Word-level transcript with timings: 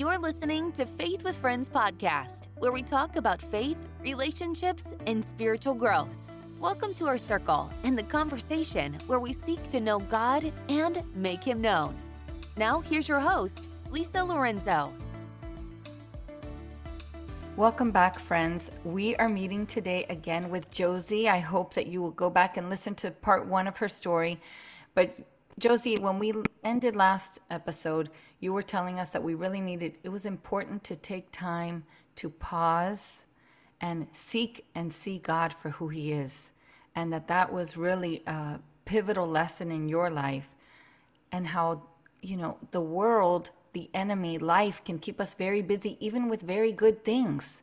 You're 0.00 0.18
listening 0.18 0.72
to 0.72 0.86
Faith 0.86 1.24
with 1.24 1.36
Friends 1.36 1.68
podcast, 1.68 2.44
where 2.56 2.72
we 2.72 2.80
talk 2.82 3.16
about 3.16 3.42
faith, 3.42 3.76
relationships, 4.00 4.94
and 5.06 5.22
spiritual 5.22 5.74
growth. 5.74 6.08
Welcome 6.58 6.94
to 6.94 7.06
our 7.06 7.18
circle 7.18 7.70
and 7.84 7.98
the 7.98 8.04
conversation 8.04 8.96
where 9.08 9.20
we 9.20 9.34
seek 9.34 9.68
to 9.68 9.78
know 9.78 9.98
God 9.98 10.50
and 10.70 11.02
make 11.14 11.44
Him 11.44 11.60
known. 11.60 11.98
Now, 12.56 12.80
here's 12.80 13.08
your 13.10 13.20
host, 13.20 13.68
Lisa 13.90 14.24
Lorenzo. 14.24 14.90
Welcome 17.56 17.90
back, 17.90 18.18
friends. 18.18 18.70
We 18.84 19.16
are 19.16 19.28
meeting 19.28 19.66
today 19.66 20.06
again 20.08 20.48
with 20.48 20.70
Jocy. 20.70 21.28
I 21.28 21.40
hope 21.40 21.74
that 21.74 21.88
you 21.88 22.00
will 22.00 22.12
go 22.12 22.30
back 22.30 22.56
and 22.56 22.70
listen 22.70 22.94
to 22.94 23.10
part 23.10 23.44
one 23.44 23.68
of 23.68 23.76
her 23.76 23.88
story. 23.90 24.40
But 24.94 25.14
Jocy, 25.58 25.98
when 26.00 26.18
we 26.18 26.32
ended 26.64 26.96
last 26.96 27.40
episode, 27.50 28.10
you 28.38 28.52
were 28.52 28.62
telling 28.62 28.98
us 28.98 29.10
that 29.10 29.22
we 29.22 29.34
really 29.34 29.60
needed, 29.60 29.98
it 30.02 30.08
was 30.08 30.24
important 30.24 30.84
to 30.84 30.96
take 30.96 31.30
time 31.32 31.84
to 32.16 32.30
pause 32.30 33.22
and 33.80 34.06
seek 34.12 34.64
and 34.74 34.92
see 34.92 35.18
God 35.18 35.52
for 35.52 35.70
who 35.70 35.88
He 35.88 36.12
is. 36.12 36.52
And 36.94 37.12
that 37.12 37.28
that 37.28 37.52
was 37.52 37.76
really 37.76 38.22
a 38.26 38.60
pivotal 38.84 39.26
lesson 39.26 39.70
in 39.70 39.88
your 39.88 40.10
life 40.10 40.48
and 41.32 41.46
how, 41.46 41.82
you 42.22 42.36
know, 42.36 42.58
the 42.70 42.80
world, 42.80 43.50
the 43.72 43.90
enemy, 43.94 44.38
life 44.38 44.82
can 44.84 44.98
keep 44.98 45.20
us 45.20 45.34
very 45.34 45.62
busy, 45.62 45.96
even 46.00 46.28
with 46.28 46.42
very 46.42 46.72
good 46.72 47.04
things. 47.04 47.62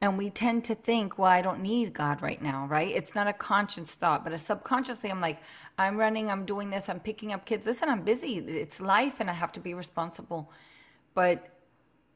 And 0.00 0.16
we 0.16 0.30
tend 0.30 0.64
to 0.66 0.76
think, 0.76 1.18
well, 1.18 1.30
I 1.30 1.42
don't 1.42 1.60
need 1.60 1.92
God 1.92 2.22
right 2.22 2.40
now, 2.40 2.66
right? 2.66 2.94
It's 2.94 3.16
not 3.16 3.26
a 3.26 3.32
conscious 3.32 3.90
thought, 3.90 4.22
but 4.22 4.32
a 4.32 4.38
subconsciously, 4.38 5.10
I'm 5.10 5.20
like, 5.20 5.42
I'm 5.76 5.96
running, 5.96 6.30
I'm 6.30 6.44
doing 6.44 6.70
this, 6.70 6.88
I'm 6.88 7.00
picking 7.00 7.32
up 7.32 7.44
kids. 7.44 7.66
Listen, 7.66 7.88
I'm 7.88 8.02
busy. 8.02 8.36
It's 8.36 8.80
life 8.80 9.18
and 9.18 9.28
I 9.28 9.32
have 9.32 9.50
to 9.52 9.60
be 9.60 9.74
responsible. 9.74 10.52
But 11.14 11.48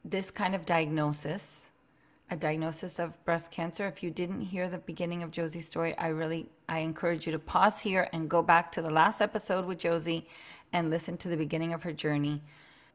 this 0.05 0.31
kind 0.31 0.55
of 0.55 0.65
diagnosis, 0.65 1.69
a 2.31 2.37
diagnosis 2.37 2.99
of 2.99 3.23
breast 3.25 3.51
cancer, 3.51 3.85
if 3.85 4.01
you 4.01 4.11
didn't 4.11 4.41
hear 4.41 4.69
the 4.69 4.77
beginning 4.77 5.21
of 5.21 5.31
Jocy's 5.31 5.65
story, 5.65 5.97
I 5.97 6.07
really 6.07 6.49
I 6.69 6.79
encourage 6.79 7.25
you 7.25 7.33
to 7.33 7.39
pause 7.39 7.81
here 7.81 8.09
and 8.13 8.29
go 8.29 8.41
back 8.41 8.71
to 8.73 8.81
the 8.81 8.89
last 8.89 9.21
episode 9.21 9.65
with 9.65 9.79
Jocy 9.79 10.23
and 10.71 10.89
listen 10.89 11.17
to 11.17 11.27
the 11.27 11.37
beginning 11.37 11.73
of 11.73 11.83
her 11.83 11.91
journey 11.91 12.41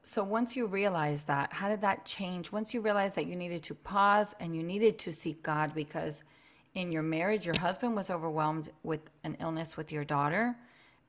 so 0.09 0.25
once 0.25 0.57
you 0.57 0.67
realized 0.67 1.27
that, 1.27 1.53
how 1.53 1.69
did 1.69 1.83
that 1.83 2.07
change? 2.07 2.51
Once 2.51 2.73
you 2.73 2.81
realized 2.81 3.15
that 3.17 3.27
you 3.27 3.37
needed 3.37 3.63
to 3.65 3.75
pause 3.75 4.35
and 4.41 4.57
you 4.57 4.63
needed 4.63 4.99
to 5.01 5.13
seek 5.13 5.43
God 5.43 5.75
because 5.75 6.23
in 6.75 6.91
your 6.91 7.03
marriage, 7.03 7.45
your 7.45 7.55
husband 7.61 7.95
was 7.95 8.09
overwhelmed 8.09 8.71
with 8.83 9.01
an 9.25 9.37
illness 9.39 9.77
with 9.77 9.93
your 9.93 10.05
daughter. 10.05 10.57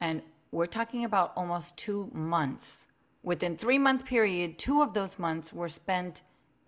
And 0.02 0.22
we're 0.52 0.66
talking 0.66 1.05
about 1.05 1.31
almost 1.38 1.77
two 1.77 2.11
months. 2.14 2.86
Within 3.23 3.55
three 3.55 3.77
month 3.77 4.03
period, 4.03 4.58
two 4.58 4.81
of 4.81 4.94
those 4.94 5.17
months 5.17 5.53
were 5.53 5.70
spent 5.70 6.22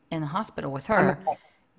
in 0.09 0.21
the 0.21 0.27
hospital 0.27 0.71
with 0.71 0.87
her. 0.87 1.19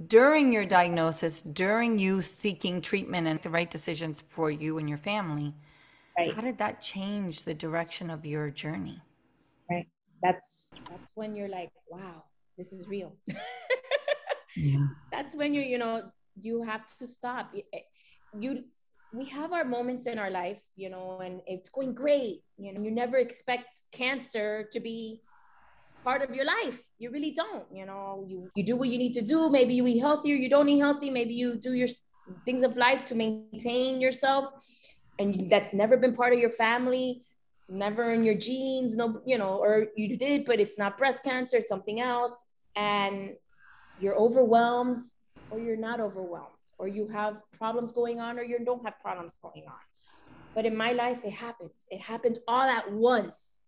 During 0.06 0.53
your 0.53 0.67
diagnosis, 0.67 1.41
during 1.41 1.98
you 1.98 2.20
seeking 2.20 2.83
treatment 2.83 3.27
and 3.27 3.41
the 3.41 3.50
right 3.50 3.70
decisions 3.70 4.20
for 4.20 4.50
you 4.50 4.77
and 4.77 4.86
your 4.89 4.98
family, 4.98 5.55
right. 6.19 6.34
how 6.34 6.42
did 6.42 6.58
that 6.58 6.83
change 6.83 7.45
the 7.45 7.55
direction 7.55 8.11
of 8.11 8.27
your 8.27 8.50
journey? 8.50 9.00
That's 10.22 10.72
that's 10.88 11.12
when 11.14 11.34
you're 11.34 11.48
like 11.48 11.70
wow 11.88 12.24
this 12.56 12.72
is 12.72 12.86
real. 12.88 13.16
Yeah. 14.56 14.86
that's 15.12 15.34
when 15.34 15.54
you 15.54 15.62
you 15.62 15.78
know 15.78 16.10
you 16.40 16.62
have 16.62 16.86
to 16.98 17.06
stop. 17.06 17.52
Eh, 17.54 17.78
you 18.38 18.64
we 19.12 19.26
have 19.26 19.52
our 19.52 19.64
moments 19.64 20.06
in 20.06 20.18
our 20.18 20.30
life 20.30 20.62
you 20.74 20.88
know 20.88 21.20
and 21.20 21.42
it's 21.46 21.68
going 21.68 21.92
great 21.92 22.40
you 22.56 22.72
know 22.72 22.80
you 22.80 22.90
never 22.90 23.18
expect 23.18 23.82
cancer 23.92 24.66
to 24.72 24.80
be 24.80 25.20
part 26.02 26.22
of 26.22 26.34
your 26.34 26.46
life. 26.46 26.88
You 26.98 27.10
really 27.10 27.32
don't 27.32 27.66
you 27.72 27.86
know. 27.86 28.24
You 28.26 28.50
you 28.54 28.64
do 28.64 28.76
what 28.76 28.88
you 28.88 28.98
need 28.98 29.14
to 29.14 29.22
do. 29.22 29.50
Maybe 29.50 29.74
you 29.74 29.86
eat 29.86 30.00
healthier 30.00 30.36
you 30.36 30.48
don't 30.48 30.68
eat 30.68 30.80
healthy. 30.80 31.10
Maybe 31.10 31.34
you 31.34 31.56
do 31.56 31.72
your 31.74 31.88
things 32.44 32.62
of 32.62 32.76
life 32.76 33.04
to 33.06 33.14
maintain 33.14 34.00
yourself 34.00 34.44
and 35.18 35.50
that's 35.50 35.74
never 35.74 35.96
been 35.96 36.14
part 36.14 36.32
of 36.32 36.38
your 36.38 36.50
family 36.50 37.22
never 37.68 38.12
in 38.12 38.23
your 38.23 38.34
genes, 38.34 38.95
no, 38.95 39.20
you 39.24 39.39
know, 39.39 39.58
or 39.58 39.86
you 39.96 40.17
did, 40.17 40.45
but 40.45 40.61
it's 40.61 40.78
not 40.78 40.98
breast 40.98 41.24
cancer, 41.24 41.58
it's 41.58 41.68
something 41.68 42.00
else. 42.00 42.46
And 42.77 43.34
you're 44.00 44.17
overwhelmed 44.17 45.05
or 45.50 45.58
you're 45.61 45.77
not 45.77 46.00
overwhelmed, 46.00 46.46
or 46.78 46.89
you 46.89 47.06
have 47.08 47.42
problems 47.52 47.92
going 47.92 48.20
on 48.20 48.39
or 48.39 48.42
you 48.42 48.58
don't 48.64 48.84
have 48.84 48.98
problems 49.00 49.39
going 49.42 49.64
on. 49.67 49.74
But 50.55 50.67
in 50.67 50.77
my 50.77 50.92
life, 50.92 51.24
it 51.24 51.33
happened. 51.33 51.70
It 51.90 52.00
happened 52.00 52.39
all 52.48 52.68
at 52.68 52.90
once. 52.90 53.62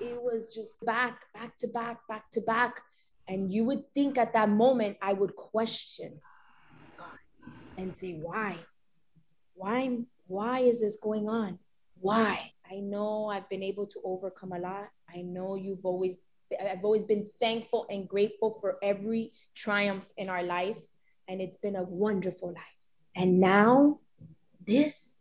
It 0.00 0.20
was 0.20 0.54
just 0.54 0.82
back, 0.84 1.20
back 1.34 1.56
to 1.58 1.68
back, 1.68 1.98
back 2.08 2.30
to 2.32 2.40
back. 2.40 2.80
And 3.28 3.52
you 3.52 3.64
would 3.64 3.84
think 3.94 4.18
at 4.18 4.32
that 4.32 4.48
moment, 4.48 4.96
I 5.00 5.12
would 5.12 5.36
question 5.36 6.20
God 6.98 7.52
and 7.78 7.96
say, 7.96 8.14
why? 8.14 8.56
Why, 9.54 9.98
why 10.26 10.60
is 10.60 10.80
this 10.80 10.96
going 10.96 11.28
on? 11.28 11.58
Why? 12.00 12.52
I 12.72 12.80
know 12.80 13.26
I've 13.26 13.48
been 13.50 13.62
able 13.62 13.86
to 13.86 14.00
overcome 14.02 14.52
a 14.52 14.58
lot. 14.58 14.88
I 15.14 15.20
know 15.22 15.56
you've 15.56 15.84
always 15.84 16.18
I've 16.60 16.84
always 16.84 17.04
been 17.04 17.28
thankful 17.40 17.86
and 17.90 18.08
grateful 18.08 18.50
for 18.50 18.76
every 18.82 19.32
triumph 19.54 20.10
in 20.16 20.28
our 20.28 20.42
life 20.42 20.82
and 21.28 21.40
it's 21.40 21.56
been 21.56 21.76
a 21.76 21.82
wonderful 21.82 22.48
life. 22.48 22.78
And 23.16 23.40
now 23.40 24.00
this 24.66 25.18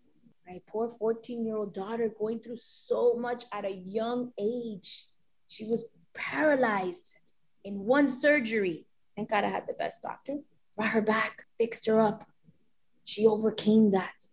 my 0.47 0.61
poor 0.67 0.89
14-year-old 1.01 1.73
daughter 1.73 2.13
going 2.19 2.39
through 2.39 2.57
so 2.57 3.15
much 3.15 3.45
at 3.53 3.65
a 3.65 3.71
young 3.71 4.31
age. 4.37 5.07
She 5.47 5.65
was 5.65 5.85
paralyzed 6.13 7.15
in 7.63 7.79
one 7.79 8.09
surgery. 8.09 8.85
Thank 9.15 9.29
God 9.29 9.43
I 9.43 9.49
had 9.49 9.67
the 9.67 9.73
best 9.73 10.01
doctor. 10.01 10.39
Brought 10.75 10.89
her 10.89 11.01
back, 11.01 11.45
fixed 11.57 11.85
her 11.85 12.01
up. 12.01 12.27
She 13.05 13.25
overcame 13.25 13.91
that. 13.91 14.25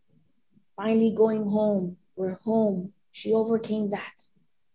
Finally 0.76 1.14
going 1.16 1.48
home. 1.48 1.96
We're 2.16 2.38
home. 2.44 2.92
She 3.18 3.34
overcame 3.34 3.90
that. 3.90 4.16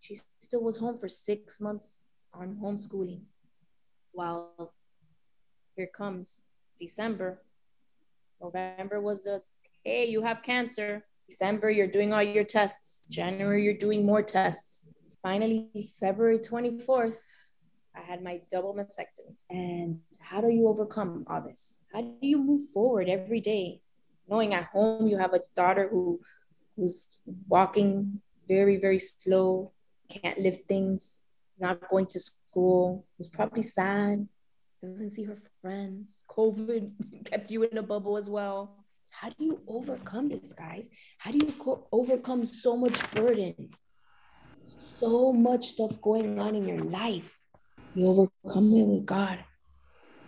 She 0.02 0.18
still 0.42 0.64
was 0.64 0.76
home 0.76 0.98
for 0.98 1.08
six 1.08 1.62
months 1.62 2.08
on 2.34 2.58
homeschooling. 2.62 3.22
While 4.12 4.74
here 5.78 5.88
comes 5.88 6.50
December. 6.78 7.42
November 8.42 9.00
was 9.00 9.24
the 9.24 9.42
hey, 9.86 10.08
you 10.09 10.22
have 10.24 10.44
cancer. 10.44 11.06
December, 11.30 11.70
you're 11.72 11.88
doing 11.88 12.12
all 12.12 12.22
your 12.22 12.44
tests. 12.44 13.06
January, 13.09 13.64
you're 13.64 13.84
doing 13.88 14.06
more 14.06 14.22
tests. 14.22 14.90
Finally, 15.22 15.70
February 16.02 16.40
24th, 16.40 17.22
I 17.96 18.02
had 18.02 18.22
my 18.22 18.42
double 18.52 18.75
mastectomy. 18.75 19.38
And 19.50 20.02
how 20.20 20.42
do 20.42 20.50
you 20.50 20.68
overcome 20.68 21.24
all 21.28 21.42
this? 21.42 21.86
How 21.94 22.02
do 22.02 22.28
you 22.28 22.40
move 22.40 22.68
forward 22.74 23.08
every 23.08 23.40
day? 23.40 23.80
Knowing 24.28 24.54
at 24.54 24.66
home 24.66 25.08
you 25.08 25.18
have 25.18 25.34
a 25.34 25.40
daughter 25.56 25.88
who 25.90 26.20
who's 26.75 27.20
walking 27.48 28.20
very, 28.56 28.78
very 28.78 29.00
slow, 29.00 29.72
can't 30.09 30.40
lift 30.40 30.68
things, 30.68 31.28
not 31.59 31.90
going 31.90 32.08
to 32.14 32.19
school, 32.19 33.06
was 33.18 33.28
probably 33.28 33.62
sad, 33.62 34.28
doesn't 34.81 35.12
see 35.12 35.24
her 35.24 35.40
friends. 35.62 36.24
COVID 36.30 36.92
kept 37.30 37.50
you 37.52 37.63
in 37.63 37.78
a 37.78 37.84
bubble 37.84 38.18
as 38.18 38.30
well. 38.30 38.86
How 39.09 39.30
do 39.30 39.44
you 39.50 39.62
overcome 39.68 40.28
this, 40.30 40.53
guys? 40.53 40.90
How 41.18 41.31
do 41.31 41.38
you 41.46 41.53
co- 41.63 41.88
overcome 41.92 42.46
so 42.46 42.75
much 42.75 42.97
burden? 43.12 43.69
So 44.62 45.34
much 45.34 45.63
stuff 45.74 46.02
going 46.02 46.40
on 46.40 46.56
in 46.56 46.68
your 46.68 46.84
life. 47.02 47.40
You 47.96 48.08
overcome 48.08 48.74
it 48.74 48.84
with 48.84 49.06
God. 49.06 49.40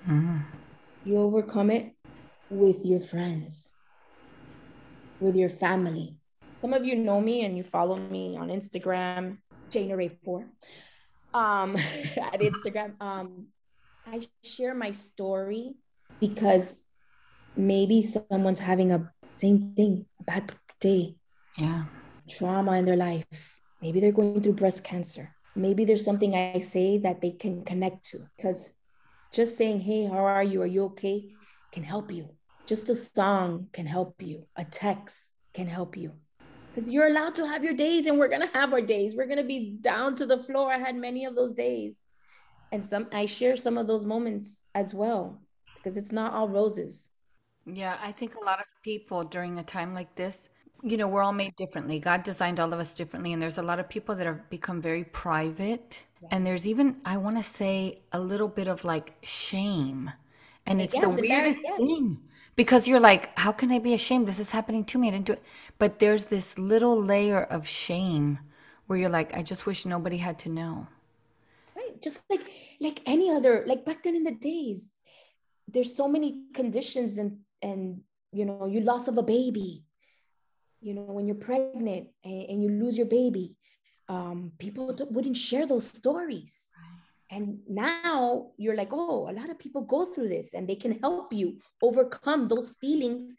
Mm-hmm. 0.07 0.37
You 1.05 1.17
overcome 1.17 1.71
it 1.71 1.93
with 2.49 2.85
your 2.85 2.99
friends, 2.99 3.73
with 5.19 5.35
your 5.35 5.49
family, 5.49 6.17
some 6.55 6.73
of 6.73 6.85
you 6.85 6.95
know 6.95 7.21
me 7.21 7.45
and 7.45 7.57
you 7.57 7.63
follow 7.63 7.97
me 7.97 8.37
on 8.37 8.49
Instagram, 8.49 9.37
Jane 9.69 9.91
Ray 9.93 10.09
4 10.23 10.45
um, 11.33 11.75
at 12.17 12.39
Instagram. 12.39 12.99
Um, 13.01 13.47
I 14.07 14.21
share 14.43 14.73
my 14.73 14.91
story 14.91 15.75
because 16.19 16.87
maybe 17.55 18.01
someone's 18.01 18.59
having 18.59 18.91
a 18.91 19.11
same 19.31 19.73
thing, 19.75 20.05
a 20.19 20.23
bad 20.23 20.51
day. 20.79 21.15
Yeah. 21.57 21.85
Trauma 22.29 22.77
in 22.77 22.85
their 22.85 22.95
life. 22.95 23.59
Maybe 23.81 23.99
they're 23.99 24.11
going 24.11 24.41
through 24.41 24.53
breast 24.53 24.83
cancer. 24.83 25.35
Maybe 25.55 25.85
there's 25.85 26.03
something 26.03 26.35
I 26.35 26.59
say 26.59 26.97
that 26.99 27.21
they 27.21 27.31
can 27.31 27.63
connect 27.63 28.05
to 28.11 28.27
because 28.35 28.73
just 29.31 29.57
saying, 29.57 29.81
hey, 29.81 30.05
how 30.05 30.25
are 30.25 30.43
you? 30.43 30.61
Are 30.61 30.67
you 30.67 30.85
okay? 30.85 31.35
can 31.75 31.83
help 31.83 32.09
you. 32.09 32.29
Just 32.65 32.87
a 32.87 32.95
song 32.95 33.67
can 33.73 33.85
help 33.85 34.21
you. 34.21 34.47
A 34.55 34.63
text 34.63 35.33
can 35.53 35.67
help 35.67 35.97
you 35.97 36.13
because 36.75 36.91
you're 36.91 37.07
allowed 37.07 37.33
to 37.35 37.47
have 37.47 37.63
your 37.63 37.73
days 37.73 38.07
and 38.07 38.19
we're 38.19 38.27
going 38.27 38.45
to 38.45 38.53
have 38.53 38.73
our 38.73 38.81
days 38.81 39.15
we're 39.15 39.25
going 39.25 39.37
to 39.37 39.43
be 39.43 39.77
down 39.81 40.15
to 40.15 40.25
the 40.25 40.43
floor 40.43 40.71
i 40.71 40.77
had 40.77 40.95
many 40.95 41.25
of 41.25 41.35
those 41.35 41.53
days 41.53 41.95
and 42.71 42.85
some 42.85 43.07
i 43.11 43.25
share 43.25 43.55
some 43.55 43.77
of 43.77 43.87
those 43.87 44.05
moments 44.05 44.63
as 44.75 44.93
well 44.93 45.41
because 45.75 45.97
it's 45.97 46.11
not 46.11 46.33
all 46.33 46.49
roses 46.49 47.11
yeah 47.65 47.97
i 48.01 48.11
think 48.11 48.35
a 48.35 48.45
lot 48.45 48.59
of 48.59 48.65
people 48.83 49.23
during 49.23 49.57
a 49.57 49.63
time 49.63 49.93
like 49.93 50.15
this 50.15 50.49
you 50.83 50.97
know, 50.97 51.07
we're 51.07 51.23
all 51.23 51.33
made 51.33 51.55
differently. 51.55 51.99
God 51.99 52.21
designed 52.21 52.59
all 52.59 52.71
of 52.71 52.79
us 52.79 52.93
differently. 52.93 53.33
And 53.33 53.41
there's 53.41 53.57
a 53.57 53.63
lot 53.63 53.79
of 53.79 53.89
people 53.89 54.13
that 54.15 54.27
have 54.27 54.47
become 54.51 54.81
very 54.81 55.03
private. 55.03 56.03
Yeah. 56.21 56.27
And 56.31 56.45
there's 56.45 56.67
even, 56.67 56.97
I 57.03 57.17
want 57.17 57.37
to 57.37 57.43
say, 57.43 58.01
a 58.11 58.19
little 58.19 58.47
bit 58.47 58.67
of 58.67 58.85
like 58.85 59.15
shame. 59.23 60.11
And 60.67 60.79
it's 60.79 60.93
yes, 60.93 61.03
the 61.03 61.09
weirdest 61.09 61.63
yes. 61.63 61.77
thing 61.77 62.19
because 62.55 62.87
you're 62.87 62.99
like, 62.99 63.37
how 63.37 63.51
can 63.51 63.71
I 63.71 63.79
be 63.79 63.93
ashamed? 63.93 64.27
This 64.27 64.39
is 64.39 64.51
happening 64.51 64.83
to 64.85 64.97
me. 64.97 65.09
I 65.09 65.11
didn't 65.11 65.25
do 65.25 65.33
it. 65.33 65.43
But 65.77 65.99
there's 65.99 66.25
this 66.25 66.57
little 66.57 67.01
layer 67.01 67.43
of 67.43 67.67
shame 67.67 68.39
where 68.87 68.97
you're 68.97 69.09
like, 69.09 69.35
I 69.35 69.43
just 69.43 69.65
wish 69.65 69.85
nobody 69.85 70.17
had 70.17 70.39
to 70.39 70.49
know. 70.49 70.87
Right. 71.75 72.01
Just 72.01 72.21
like 72.29 72.47
like 72.79 73.01
any 73.05 73.31
other, 73.31 73.63
like 73.67 73.85
back 73.85 74.03
then 74.03 74.15
in 74.15 74.23
the 74.23 74.31
days, 74.31 74.91
there's 75.67 75.95
so 75.95 76.07
many 76.07 76.43
conditions 76.53 77.17
and 77.17 77.39
and 77.61 78.01
you 78.31 78.45
know, 78.45 78.65
you 78.65 78.81
loss 78.81 79.07
of 79.07 79.17
a 79.17 79.23
baby, 79.23 79.83
you 80.81 80.93
know, 80.93 81.03
when 81.03 81.25
you're 81.25 81.35
pregnant 81.35 82.09
and, 82.23 82.49
and 82.49 82.63
you 82.63 82.69
lose 82.69 82.97
your 82.97 83.07
baby, 83.07 83.55
um, 84.07 84.51
people 84.59 84.95
wouldn't 85.09 85.37
share 85.37 85.65
those 85.65 85.87
stories. 85.87 86.67
And 87.31 87.59
now 87.67 88.51
you're 88.57 88.75
like, 88.75 88.89
oh, 88.91 89.29
a 89.29 89.33
lot 89.33 89.49
of 89.49 89.57
people 89.57 89.81
go 89.81 90.05
through 90.05 90.29
this 90.29 90.53
and 90.53 90.67
they 90.67 90.75
can 90.75 90.99
help 90.99 91.33
you 91.33 91.57
overcome 91.81 92.47
those 92.47 92.71
feelings 92.81 93.35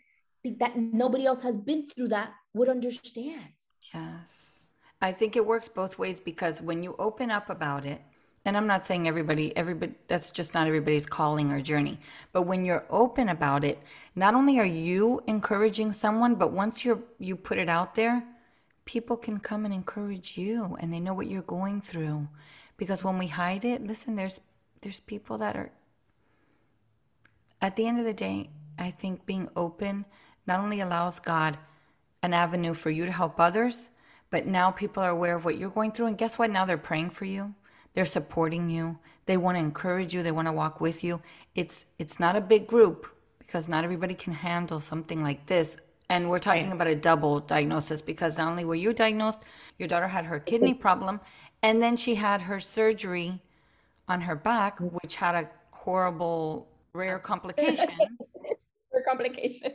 that 0.59 0.77
nobody 0.77 1.27
else 1.27 1.43
has 1.43 1.57
been 1.59 1.87
through 1.89 2.09
that 2.09 2.33
would 2.55 2.69
understand. 2.69 3.53
Yes. 3.93 4.65
I 5.01 5.13
think 5.13 5.37
it 5.37 5.45
works 5.45 5.69
both 5.69 5.99
ways 5.99 6.21
because 6.21 6.63
when 6.63 6.83
you 6.83 6.95
open 6.99 7.31
up 7.31 7.51
about 7.51 7.85
it, 7.85 8.01
and 8.45 8.57
I'm 8.57 8.69
not 8.69 8.85
saying 8.85 9.09
everybody, 9.09 9.55
everybody, 9.57 9.95
that's 10.07 10.31
just 10.31 10.55
not 10.55 10.69
everybody's 10.69 11.05
calling 11.05 11.51
or 11.51 11.61
journey. 11.61 11.99
But 12.33 12.43
when 12.43 12.65
you're 12.65 12.87
open 12.91 13.29
about 13.29 13.65
it, 13.65 13.83
not 14.15 14.35
only 14.35 14.61
are 14.61 14.65
you 14.65 15.21
encouraging 15.27 15.93
someone, 15.93 16.37
but 16.37 16.53
once 16.53 16.85
you're, 16.85 17.01
you 17.19 17.35
put 17.35 17.59
it 17.59 17.69
out 17.69 17.97
there, 17.97 18.23
people 18.85 19.17
can 19.17 19.41
come 19.41 19.65
and 19.65 19.75
encourage 19.75 20.39
you 20.39 20.77
and 20.79 20.93
they 20.93 21.01
know 21.01 21.13
what 21.13 21.27
you're 21.27 21.43
going 21.43 21.81
through. 21.81 22.29
Because 22.77 23.03
when 23.03 23.19
we 23.19 23.29
hide 23.29 23.65
it, 23.65 23.87
listen, 23.87 24.17
there's, 24.17 24.41
there's 24.81 25.01
people 25.01 25.39
that 25.39 25.57
are, 25.57 25.71
at 27.61 27.77
the 27.77 27.87
end 27.87 27.99
of 27.99 28.05
the 28.05 28.13
day, 28.13 28.51
I 28.79 28.91
think 28.91 29.25
being 29.27 29.49
open 29.57 30.05
not 30.47 30.61
only 30.61 30.81
allows 30.81 31.19
God 31.19 31.59
an 32.23 32.35
avenue 32.35 32.75
for 32.75 32.91
you 32.91 33.07
to 33.07 33.13
help 33.13 33.41
others, 33.41 33.89
but 34.31 34.47
now 34.47 34.71
people 34.71 35.03
are 35.03 35.11
aware 35.11 35.37
of 35.37 35.45
what 35.45 35.59
you're 35.59 35.71
going 35.71 35.93
through. 35.93 36.07
And 36.07 36.19
guess 36.19 36.39
what? 36.39 36.51
Now 36.51 36.65
they're 36.65 36.77
praying 36.77 37.11
for 37.11 37.25
you 37.25 37.55
they're 37.97 38.05
supporting 38.05 38.69
you. 38.69 38.99
They 39.25 39.39
want 39.39 39.57
to 39.57 39.61
encourage 39.61 40.15
you. 40.15 40.23
They 40.23 40.31
want 40.31 40.49
to 40.49 40.53
walk 40.53 40.83
with 40.83 41.03
you. 41.03 41.23
It's 41.55 41.87
it's 41.99 42.21
not 42.21 42.37
a 42.37 42.43
big 42.43 42.67
group 42.67 43.11
because 43.39 43.71
not 43.71 43.85
everybody 43.85 44.15
can 44.15 44.35
handle 44.35 44.81
something 44.81 45.23
like 45.23 45.47
this. 45.47 45.79
And 46.11 46.29
we're 46.29 46.39
talking 46.39 46.67
right. 46.67 46.75
about 46.75 46.89
a 46.89 46.95
double 46.95 47.41
diagnosis 47.41 48.03
because 48.03 48.37
not 48.37 48.49
only 48.49 48.67
were 48.67 48.75
you 48.75 48.93
diagnosed, 48.93 49.41
your 49.79 49.89
daughter 49.89 50.09
had 50.09 50.27
her 50.27 50.39
kidney 50.39 50.75
problem, 50.87 51.21
and 51.63 51.83
then 51.83 51.97
she 51.97 52.15
had 52.15 52.43
her 52.43 52.61
surgery 52.61 53.43
on 54.09 54.21
her 54.23 54.37
back, 54.37 54.79
which 54.81 55.17
had 55.17 55.35
a 55.35 55.49
horrible, 55.71 56.69
rare 56.93 57.19
complication. 57.19 57.89
rare 58.93 59.05
complication. 59.07 59.73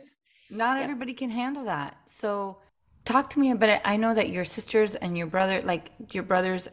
Not 0.50 0.78
yeah. 0.78 0.84
everybody 0.84 1.14
can 1.14 1.30
handle 1.30 1.64
that. 1.64 1.96
So, 2.06 2.58
talk 3.04 3.30
to 3.30 3.40
me 3.40 3.50
about 3.50 3.68
it. 3.68 3.82
I 3.84 3.96
know 3.96 4.14
that 4.14 4.30
your 4.30 4.44
sisters 4.44 4.94
and 4.94 5.16
your 5.16 5.26
brother, 5.26 5.62
like 5.62 5.90
your 6.12 6.22
brothers 6.22 6.68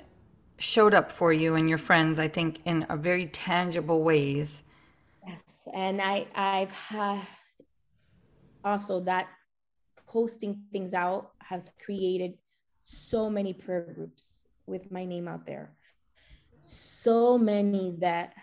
showed 0.57 0.93
up 0.93 1.11
for 1.11 1.31
you 1.31 1.55
and 1.55 1.69
your 1.69 1.77
friends, 1.77 2.19
I 2.19 2.27
think, 2.27 2.59
in 2.65 2.85
a 2.89 2.97
very 2.97 3.27
tangible 3.27 4.03
ways. 4.03 4.63
Yes, 5.25 5.67
and 5.73 6.01
I 6.01 6.27
I've 6.35 6.71
had 6.71 7.21
also 8.63 8.99
that 9.01 9.27
posting 10.07 10.61
things 10.71 10.93
out 10.93 11.31
has 11.39 11.71
created 11.83 12.37
so 12.83 13.29
many 13.29 13.53
prayer 13.53 13.93
groups 13.95 14.38
with 14.69 14.91
my 14.91 15.05
name 15.05 15.27
out 15.27 15.45
there. 15.45 15.71
So 16.61 17.37
many 17.37 17.95
that 17.99 18.33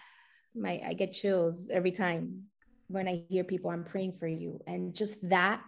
my 0.55 0.81
I 0.85 0.93
get 0.95 1.13
chills 1.13 1.71
every 1.71 1.93
time 1.93 2.45
when 2.89 3.09
I 3.09 3.25
hear 3.29 3.45
people 3.45 3.71
I'm 3.71 3.85
praying 3.85 4.13
for 4.13 4.27
you 4.27 4.61
and 4.67 4.95
just 4.95 5.29
that 5.29 5.63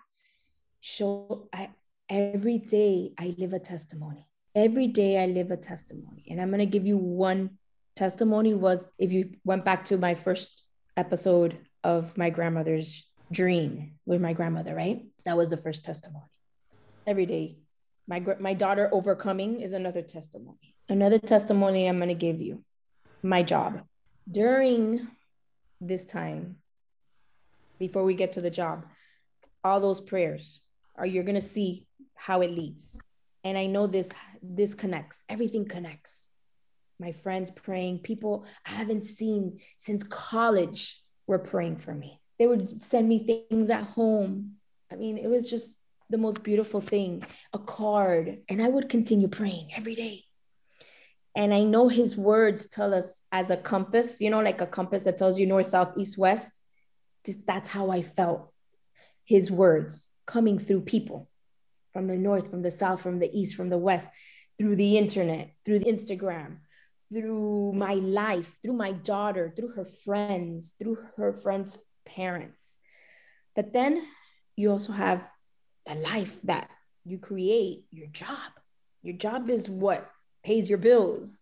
show 0.80 1.48
I 1.52 1.70
every 2.08 2.58
day 2.58 3.12
I 3.18 3.34
live 3.38 3.52
a 3.52 3.58
testimony 3.58 4.28
every 4.58 4.88
day 4.88 5.22
I 5.22 5.26
live 5.26 5.50
a 5.50 5.56
testimony. 5.56 6.24
And 6.30 6.40
I'm 6.40 6.50
to 6.50 6.66
give 6.66 6.86
you 6.86 6.96
one 6.96 7.58
testimony 7.94 8.54
was 8.54 8.84
if 8.98 9.12
you 9.12 9.34
went 9.44 9.64
back 9.64 9.84
to 9.86 9.98
my 9.98 10.14
first 10.14 10.64
episode 10.96 11.58
of 11.84 12.16
my 12.18 12.30
grandmother's 12.30 13.06
dream 13.30 13.92
with 14.04 14.20
my 14.20 14.32
grandmother, 14.32 14.74
right? 14.74 15.06
That 15.24 15.36
was 15.36 15.50
the 15.50 15.56
first 15.56 15.84
testimony. 15.84 16.24
Every 17.06 17.26
day. 17.26 17.58
My 18.08 18.24
my 18.40 18.54
daughter 18.54 18.88
overcoming 18.92 19.60
is 19.60 19.72
another 19.72 20.02
testimony. 20.02 20.74
Another 20.88 21.18
testimony 21.18 21.86
I'm 21.86 21.98
going 21.98 22.08
to 22.08 22.14
give 22.14 22.40
you. 22.40 22.64
My 23.22 23.42
job. 23.42 23.82
During 24.30 25.06
this 25.80 26.04
time 26.04 26.56
before 27.78 28.04
we 28.04 28.14
get 28.14 28.32
to 28.32 28.40
the 28.40 28.50
job, 28.50 28.84
all 29.62 29.80
those 29.80 30.00
prayers 30.00 30.60
are 30.96 31.06
you're 31.06 31.24
going 31.24 31.34
to 31.34 31.40
see 31.40 31.86
how 32.14 32.40
it 32.40 32.50
leads 32.50 32.98
and 33.44 33.56
i 33.56 33.66
know 33.66 33.86
this 33.86 34.12
this 34.42 34.74
connects 34.74 35.24
everything 35.28 35.66
connects 35.66 36.30
my 36.98 37.12
friends 37.12 37.50
praying 37.50 37.98
people 37.98 38.44
i 38.66 38.70
haven't 38.70 39.04
seen 39.04 39.58
since 39.76 40.02
college 40.04 41.00
were 41.26 41.38
praying 41.38 41.76
for 41.76 41.94
me 41.94 42.20
they 42.38 42.46
would 42.46 42.82
send 42.82 43.08
me 43.08 43.46
things 43.50 43.70
at 43.70 43.84
home 43.84 44.54
i 44.90 44.96
mean 44.96 45.16
it 45.16 45.28
was 45.28 45.48
just 45.48 45.72
the 46.10 46.18
most 46.18 46.42
beautiful 46.42 46.80
thing 46.80 47.22
a 47.52 47.58
card 47.58 48.38
and 48.48 48.62
i 48.62 48.68
would 48.68 48.88
continue 48.88 49.28
praying 49.28 49.70
every 49.74 49.94
day. 49.94 50.24
And 51.36 51.54
i 51.54 51.62
know 51.62 51.88
his 51.88 52.16
words 52.16 52.66
tell 52.66 52.94
us 52.94 53.24
as 53.30 53.50
a 53.50 53.56
compass 53.56 54.20
you 54.20 54.30
know 54.30 54.40
like 54.40 54.60
a 54.60 54.66
compass 54.66 55.04
that 55.04 55.18
tells 55.18 55.38
you 55.38 55.46
north 55.46 55.68
south 55.68 55.92
east 55.96 56.18
west. 56.18 56.62
That's 57.46 57.68
how 57.68 57.90
i 57.90 58.02
felt. 58.02 58.52
His 59.24 59.50
words 59.50 60.08
coming 60.26 60.58
through 60.58 60.82
people 60.82 61.28
from 61.92 62.06
the 62.06 62.16
north, 62.16 62.50
from 62.50 62.62
the 62.62 62.70
south, 62.70 63.02
from 63.02 63.18
the 63.18 63.30
east, 63.38 63.56
from 63.56 63.68
the 63.68 63.78
west, 63.78 64.10
through 64.58 64.76
the 64.76 64.96
internet, 64.96 65.52
through 65.64 65.80
Instagram, 65.80 66.58
through 67.12 67.72
my 67.74 67.94
life, 67.94 68.56
through 68.62 68.74
my 68.74 68.92
daughter, 68.92 69.52
through 69.54 69.72
her 69.72 69.84
friends, 69.84 70.74
through 70.78 70.98
her 71.16 71.32
friends' 71.32 71.78
parents. 72.06 72.78
But 73.54 73.72
then 73.72 74.06
you 74.56 74.70
also 74.70 74.92
have 74.92 75.22
the 75.88 75.94
life 75.94 76.40
that 76.42 76.68
you 77.04 77.18
create, 77.18 77.84
your 77.90 78.08
job. 78.08 78.52
Your 79.02 79.16
job 79.16 79.48
is 79.50 79.68
what 79.68 80.08
pays 80.44 80.68
your 80.68 80.78
bills. 80.78 81.40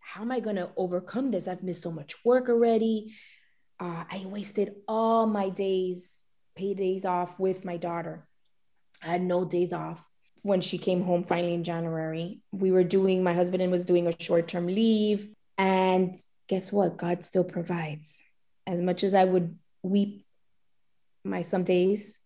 How 0.00 0.22
am 0.22 0.32
I 0.32 0.40
going 0.40 0.56
to 0.56 0.70
overcome 0.76 1.30
this? 1.30 1.48
I've 1.48 1.62
missed 1.62 1.82
so 1.82 1.90
much 1.90 2.14
work 2.24 2.48
already. 2.48 3.14
Uh, 3.78 4.04
I 4.10 4.24
wasted 4.26 4.74
all 4.88 5.26
my 5.26 5.50
days, 5.50 6.24
pay 6.56 6.74
days 6.74 7.04
off 7.04 7.38
with 7.38 7.64
my 7.64 7.76
daughter. 7.76 8.26
I 9.02 9.08
had 9.08 9.22
no 9.22 9.44
days 9.44 9.72
off 9.72 10.08
when 10.42 10.60
she 10.60 10.78
came 10.78 11.02
home 11.02 11.24
finally 11.24 11.54
in 11.54 11.64
January. 11.64 12.40
We 12.52 12.70
were 12.70 12.84
doing, 12.84 13.22
my 13.22 13.34
husband 13.34 13.62
and 13.62 13.70
was 13.70 13.84
doing 13.84 14.06
a 14.06 14.20
short 14.20 14.48
term 14.48 14.66
leave. 14.66 15.28
And 15.58 16.16
guess 16.48 16.72
what? 16.72 16.96
God 16.96 17.24
still 17.24 17.44
provides. 17.44 18.22
As 18.66 18.80
much 18.80 19.04
as 19.04 19.14
I 19.14 19.24
would 19.24 19.58
weep 19.82 20.24
my 21.24 21.42
some 21.42 21.64
days, 21.64 22.20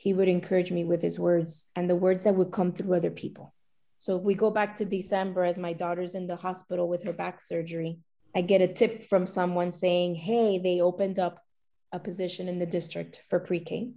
he 0.00 0.14
would 0.14 0.28
encourage 0.28 0.72
me 0.72 0.82
with 0.82 1.02
his 1.02 1.18
words 1.18 1.66
and 1.76 1.88
the 1.88 1.94
words 1.94 2.24
that 2.24 2.34
would 2.34 2.50
come 2.50 2.72
through 2.72 2.96
other 2.96 3.10
people. 3.10 3.52
So 3.98 4.16
if 4.16 4.24
we 4.24 4.34
go 4.34 4.50
back 4.50 4.74
to 4.76 4.86
December, 4.86 5.44
as 5.44 5.58
my 5.58 5.74
daughter's 5.74 6.14
in 6.14 6.26
the 6.26 6.36
hospital 6.36 6.88
with 6.88 7.02
her 7.02 7.12
back 7.12 7.38
surgery, 7.38 7.98
I 8.34 8.40
get 8.40 8.62
a 8.62 8.72
tip 8.80 9.04
from 9.04 9.26
someone 9.26 9.72
saying, 9.72 10.14
Hey, 10.14 10.58
they 10.58 10.80
opened 10.80 11.18
up 11.18 11.44
a 11.92 11.98
position 11.98 12.48
in 12.48 12.58
the 12.58 12.64
district 12.78 13.20
for 13.28 13.38
pre 13.40 13.60
K 13.60 13.90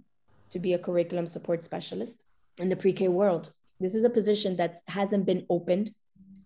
to 0.50 0.58
be 0.58 0.74
a 0.74 0.78
curriculum 0.78 1.26
support 1.26 1.64
specialist 1.64 2.24
in 2.60 2.68
the 2.68 2.76
pre-K 2.76 3.08
world. 3.08 3.50
This 3.80 3.94
is 3.94 4.04
a 4.04 4.10
position 4.10 4.56
that 4.56 4.76
hasn't 4.86 5.24
been 5.26 5.46
opened 5.48 5.90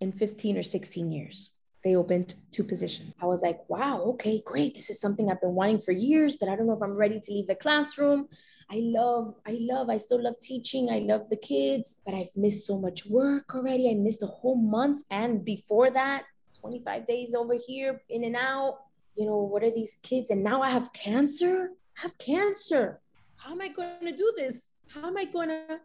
in 0.01 0.13
15 0.13 0.57
or 0.57 0.63
16 0.63 1.11
years. 1.11 1.51
They 1.85 1.95
opened 1.95 2.35
two 2.51 2.65
positions. 2.65 3.15
I 3.21 3.27
was 3.27 3.43
like, 3.43 3.61
wow, 3.69 4.01
okay, 4.01 4.43
great. 4.45 4.75
This 4.75 4.91
is 4.91 5.01
something 5.01 5.31
I've 5.31 5.41
been 5.41 5.55
wanting 5.55 5.81
for 5.81 5.93
years, 5.93 6.37
but 6.37 6.49
I 6.49 6.57
don't 6.57 6.67
know 6.67 6.73
if 6.73 6.83
I'm 6.83 6.97
ready 6.97 7.21
to 7.21 7.33
leave 7.33 7.47
the 7.47 7.55
classroom. 7.55 8.29
I 8.71 8.81
love, 8.83 9.35
I 9.47 9.59
love, 9.61 9.89
I 9.89 9.97
still 9.97 10.23
love 10.23 10.41
teaching. 10.43 10.91
I 10.91 10.99
love 10.99 11.31
the 11.31 11.37
kids, 11.37 12.01
but 12.05 12.15
I've 12.15 12.35
missed 12.37 12.67
so 12.67 12.79
much 12.79 13.07
work 13.07 13.55
already. 13.55 13.91
I 13.91 13.95
missed 13.95 14.23
a 14.23 14.27
whole 14.27 14.57
month. 14.57 15.03
And 15.11 15.45
before 15.45 15.91
that, 15.91 16.25
25 16.61 17.07
days 17.07 17.35
over 17.35 17.55
here, 17.55 18.03
in 18.09 18.25
and 18.25 18.37
out. 18.37 18.79
You 19.15 19.27
know, 19.27 19.39
what 19.39 19.63
are 19.63 19.71
these 19.71 19.99
kids? 20.03 20.31
And 20.31 20.43
now 20.45 20.63
I 20.63 20.71
have 20.71 20.93
cancer. 20.93 21.71
I 21.97 22.03
have 22.03 22.19
cancer 22.19 23.01
how 23.39 23.53
am 23.53 23.61
I 23.61 23.69
going 23.69 24.01
to 24.03 24.13
do 24.13 24.33
this? 24.37 24.71
How 24.89 25.07
am 25.07 25.17
I 25.17 25.25
going 25.25 25.49
to 25.49 25.81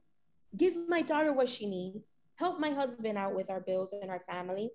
give 0.57 0.73
my 0.89 1.01
daughter 1.01 1.31
what 1.33 1.47
she 1.47 1.65
needs, 1.65 2.19
help 2.35 2.59
my 2.59 2.71
husband 2.71 3.17
out 3.17 3.35
with 3.35 3.49
our 3.49 3.61
bills 3.61 3.93
and 3.93 4.09
our 4.09 4.19
family, 4.19 4.71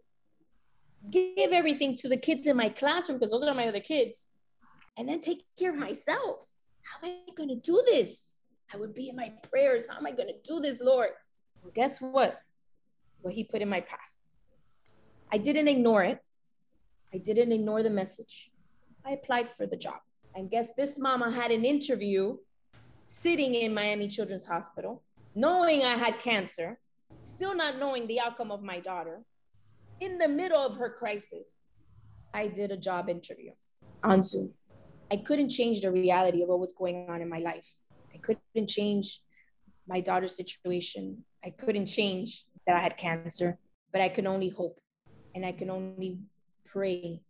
give 1.11 1.53
everything 1.53 1.97
to 1.97 2.09
the 2.09 2.17
kids 2.17 2.47
in 2.47 2.57
my 2.57 2.69
classroom 2.69 3.19
because 3.19 3.31
those 3.31 3.45
are 3.45 3.55
my 3.55 3.69
other 3.69 3.81
kids, 3.81 4.31
and 4.97 5.09
then 5.09 5.21
take 5.21 5.45
care 5.59 5.71
of 5.71 5.77
myself? 5.77 6.47
How 6.83 7.07
am 7.07 7.15
I 7.29 7.33
going 7.35 7.49
to 7.51 7.57
do 7.57 7.83
this? 7.87 8.33
I 8.73 8.77
would 8.77 8.95
be 8.95 9.09
in 9.09 9.17
my 9.17 9.33
prayers. 9.51 9.87
How 9.89 9.97
am 9.97 10.07
I 10.07 10.11
going 10.11 10.29
to 10.29 10.35
do 10.45 10.61
this, 10.61 10.81
Lord? 10.81 11.11
Well, 11.63 11.73
guess 11.75 12.01
what? 12.01 12.41
What 13.23 13.35
he 13.35 13.45
put 13.45 13.63
in 13.63 13.69
my 13.69 13.81
path. 13.81 14.13
I 15.33 15.39
didn't 15.39 15.69
ignore 15.69 16.05
it. 16.05 16.19
I 17.13 17.19
didn't 17.19 17.53
ignore 17.53 17.83
the 17.83 17.91
message. 17.91 18.51
I 19.05 19.13
applied 19.13 19.49
for 19.51 19.67
the 19.67 19.77
job. 19.77 20.01
And 20.35 20.51
guess 20.51 20.71
this 20.77 20.99
mama 20.99 21.33
had 21.33 21.51
an 21.51 21.65
interview 21.65 22.37
sitting 23.07 23.55
in 23.55 23.73
Miami 23.73 24.09
Children's 24.09 24.45
Hospital, 24.45 25.03
knowing 25.35 25.83
I 25.85 25.97
had 25.97 26.19
cancer, 26.19 26.79
still 27.19 27.55
not 27.55 27.79
knowing 27.79 28.07
the 28.07 28.21
outcome 28.21 28.51
of 28.51 28.63
my 28.63 28.81
daughter, 28.81 29.23
in 30.01 30.19
the 30.19 30.29
middle 30.29 30.61
of 30.61 30.77
her 30.77 30.91
crisis. 30.91 31.63
I 32.35 32.49
did 32.49 32.71
a 32.73 32.77
job 32.77 33.09
interview 33.09 33.53
on 34.03 34.23
Zoom. 34.23 34.53
I 35.11 35.17
couldn't 35.17 35.49
change 35.49 35.81
the 35.81 35.91
reality 35.91 36.43
of 36.43 36.49
what 36.49 36.61
was 36.61 36.73
going 36.73 37.09
on 37.09 37.23
in 37.23 37.29
my 37.29 37.39
life. 37.39 37.69
I 38.15 38.19
couldn't 38.19 38.69
change 38.69 39.21
my 39.89 40.01
daughter's 40.01 40.37
situation. 40.37 41.25
I 41.45 41.51
couldn't 41.51 41.87
change 41.87 42.45
that 42.67 42.77
I 42.77 42.81
had 42.81 42.97
cancer, 42.97 43.59
but 43.93 44.01
I 44.01 44.09
could 44.09 44.27
only 44.27 44.51
hope 44.51 44.79
and 45.35 45.45
I 45.47 45.53
can 45.53 45.71
only 45.71 46.19
pray 46.67 47.23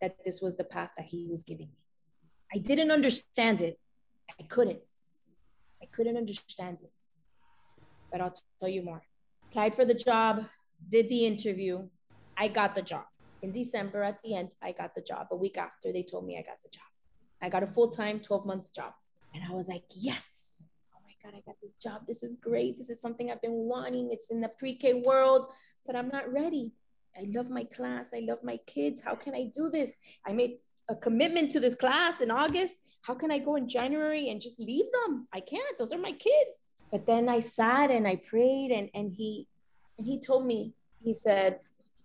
that 0.00 0.16
this 0.24 0.40
was 0.40 0.56
the 0.56 0.64
path 0.64 0.90
that 0.96 1.06
he 1.06 1.26
was 1.30 1.42
giving 1.44 1.66
me. 1.66 1.78
I 2.54 2.58
didn't 2.58 2.90
understand 2.90 3.60
it. 3.60 3.78
I 4.38 4.44
couldn't. 4.44 4.80
I 5.82 5.86
couldn't 5.86 6.16
understand 6.16 6.80
it. 6.82 6.92
But 8.10 8.20
I'll 8.20 8.34
tell 8.60 8.68
you 8.68 8.82
more. 8.82 9.02
Applied 9.50 9.74
for 9.74 9.84
the 9.84 9.94
job, 9.94 10.46
did 10.88 11.08
the 11.08 11.26
interview. 11.26 11.86
I 12.40 12.48
got 12.48 12.74
the 12.74 12.80
job. 12.80 13.04
In 13.42 13.52
December 13.52 14.02
at 14.02 14.20
the 14.22 14.34
end, 14.34 14.54
I 14.62 14.72
got 14.72 14.94
the 14.94 15.02
job. 15.02 15.26
A 15.30 15.36
week 15.36 15.58
after, 15.58 15.92
they 15.92 16.02
told 16.02 16.24
me 16.26 16.38
I 16.38 16.42
got 16.42 16.56
the 16.62 16.70
job. 16.70 16.90
I 17.42 17.50
got 17.50 17.62
a 17.62 17.66
full 17.66 17.90
time 17.90 18.18
12 18.18 18.46
month 18.46 18.72
job. 18.72 18.94
And 19.34 19.44
I 19.44 19.52
was 19.52 19.68
like, 19.68 19.84
yes. 19.94 20.64
Oh 20.94 21.00
my 21.04 21.12
God, 21.22 21.36
I 21.36 21.42
got 21.44 21.56
this 21.62 21.74
job. 21.74 22.06
This 22.08 22.22
is 22.22 22.36
great. 22.36 22.78
This 22.78 22.88
is 22.88 23.00
something 23.00 23.30
I've 23.30 23.42
been 23.42 23.68
wanting. 23.68 24.08
It's 24.10 24.30
in 24.30 24.40
the 24.40 24.48
pre 24.48 24.74
K 24.74 25.02
world, 25.04 25.52
but 25.86 25.94
I'm 25.94 26.08
not 26.08 26.32
ready. 26.32 26.72
I 27.14 27.26
love 27.28 27.50
my 27.50 27.64
class. 27.64 28.10
I 28.14 28.20
love 28.20 28.38
my 28.42 28.58
kids. 28.66 29.02
How 29.02 29.14
can 29.14 29.34
I 29.34 29.50
do 29.54 29.68
this? 29.68 29.98
I 30.26 30.32
made 30.32 30.58
a 30.88 30.96
commitment 30.96 31.50
to 31.52 31.60
this 31.60 31.74
class 31.74 32.22
in 32.22 32.30
August. 32.30 32.78
How 33.02 33.14
can 33.14 33.30
I 33.30 33.38
go 33.38 33.56
in 33.56 33.68
January 33.68 34.30
and 34.30 34.40
just 34.40 34.58
leave 34.58 34.86
them? 34.92 35.28
I 35.32 35.40
can't. 35.40 35.78
Those 35.78 35.92
are 35.92 35.98
my 35.98 36.12
kids. 36.12 36.52
But 36.90 37.04
then 37.06 37.28
I 37.28 37.40
sat 37.40 37.90
and 37.90 38.08
I 38.08 38.16
prayed 38.16 38.70
and 38.70 38.88
and 38.94 39.12
he 39.12 39.46
and 39.98 40.06
he 40.06 40.18
told 40.18 40.46
me, 40.46 40.72
he 41.02 41.12
said, 41.12 41.60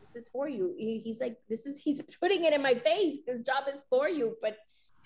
This 0.05 0.23
is 0.23 0.29
for 0.29 0.47
you. 0.47 0.73
He's 0.77 1.19
like, 1.19 1.37
This 1.49 1.65
is 1.65 1.81
he's 1.81 2.01
putting 2.19 2.43
it 2.45 2.53
in 2.53 2.61
my 2.61 2.75
face. 2.75 3.19
This 3.25 3.41
job 3.41 3.63
is 3.73 3.83
for 3.89 4.07
you. 4.07 4.35
But 4.41 4.57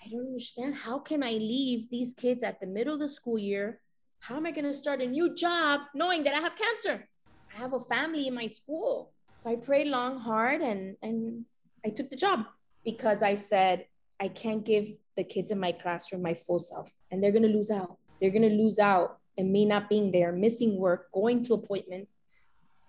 I 0.04 0.08
don't 0.10 0.26
understand. 0.26 0.74
How 0.74 0.98
can 0.98 1.22
I 1.22 1.32
leave 1.32 1.90
these 1.90 2.14
kids 2.14 2.42
at 2.42 2.60
the 2.60 2.66
middle 2.66 2.94
of 2.94 3.00
the 3.00 3.08
school 3.08 3.38
year? 3.38 3.80
How 4.18 4.36
am 4.36 4.46
I 4.46 4.50
going 4.50 4.64
to 4.66 4.72
start 4.72 5.00
a 5.00 5.06
new 5.06 5.34
job 5.34 5.80
knowing 5.94 6.24
that 6.24 6.34
I 6.34 6.40
have 6.40 6.54
cancer? 6.56 7.08
I 7.54 7.58
have 7.58 7.72
a 7.72 7.80
family 7.80 8.28
in 8.28 8.34
my 8.34 8.46
school. 8.46 9.12
So 9.38 9.50
I 9.50 9.56
prayed 9.56 9.86
long, 9.86 10.18
hard, 10.18 10.60
and 10.60 10.96
and 11.02 11.44
I 11.84 11.88
took 11.88 12.10
the 12.10 12.16
job 12.16 12.44
because 12.84 13.22
I 13.22 13.34
said 13.34 13.86
I 14.20 14.28
can't 14.28 14.64
give 14.64 14.88
the 15.16 15.24
kids 15.24 15.50
in 15.50 15.58
my 15.58 15.72
classroom 15.72 16.22
my 16.22 16.34
full 16.34 16.60
self, 16.60 16.90
and 17.10 17.22
they're 17.22 17.32
gonna 17.32 17.48
lose 17.48 17.70
out. 17.70 17.96
They're 18.20 18.30
gonna 18.30 18.48
lose 18.48 18.78
out, 18.78 19.18
and 19.38 19.50
me 19.50 19.64
not 19.64 19.88
being 19.88 20.12
there, 20.12 20.30
missing 20.32 20.78
work, 20.78 21.10
going 21.12 21.42
to 21.44 21.54
appointments, 21.54 22.20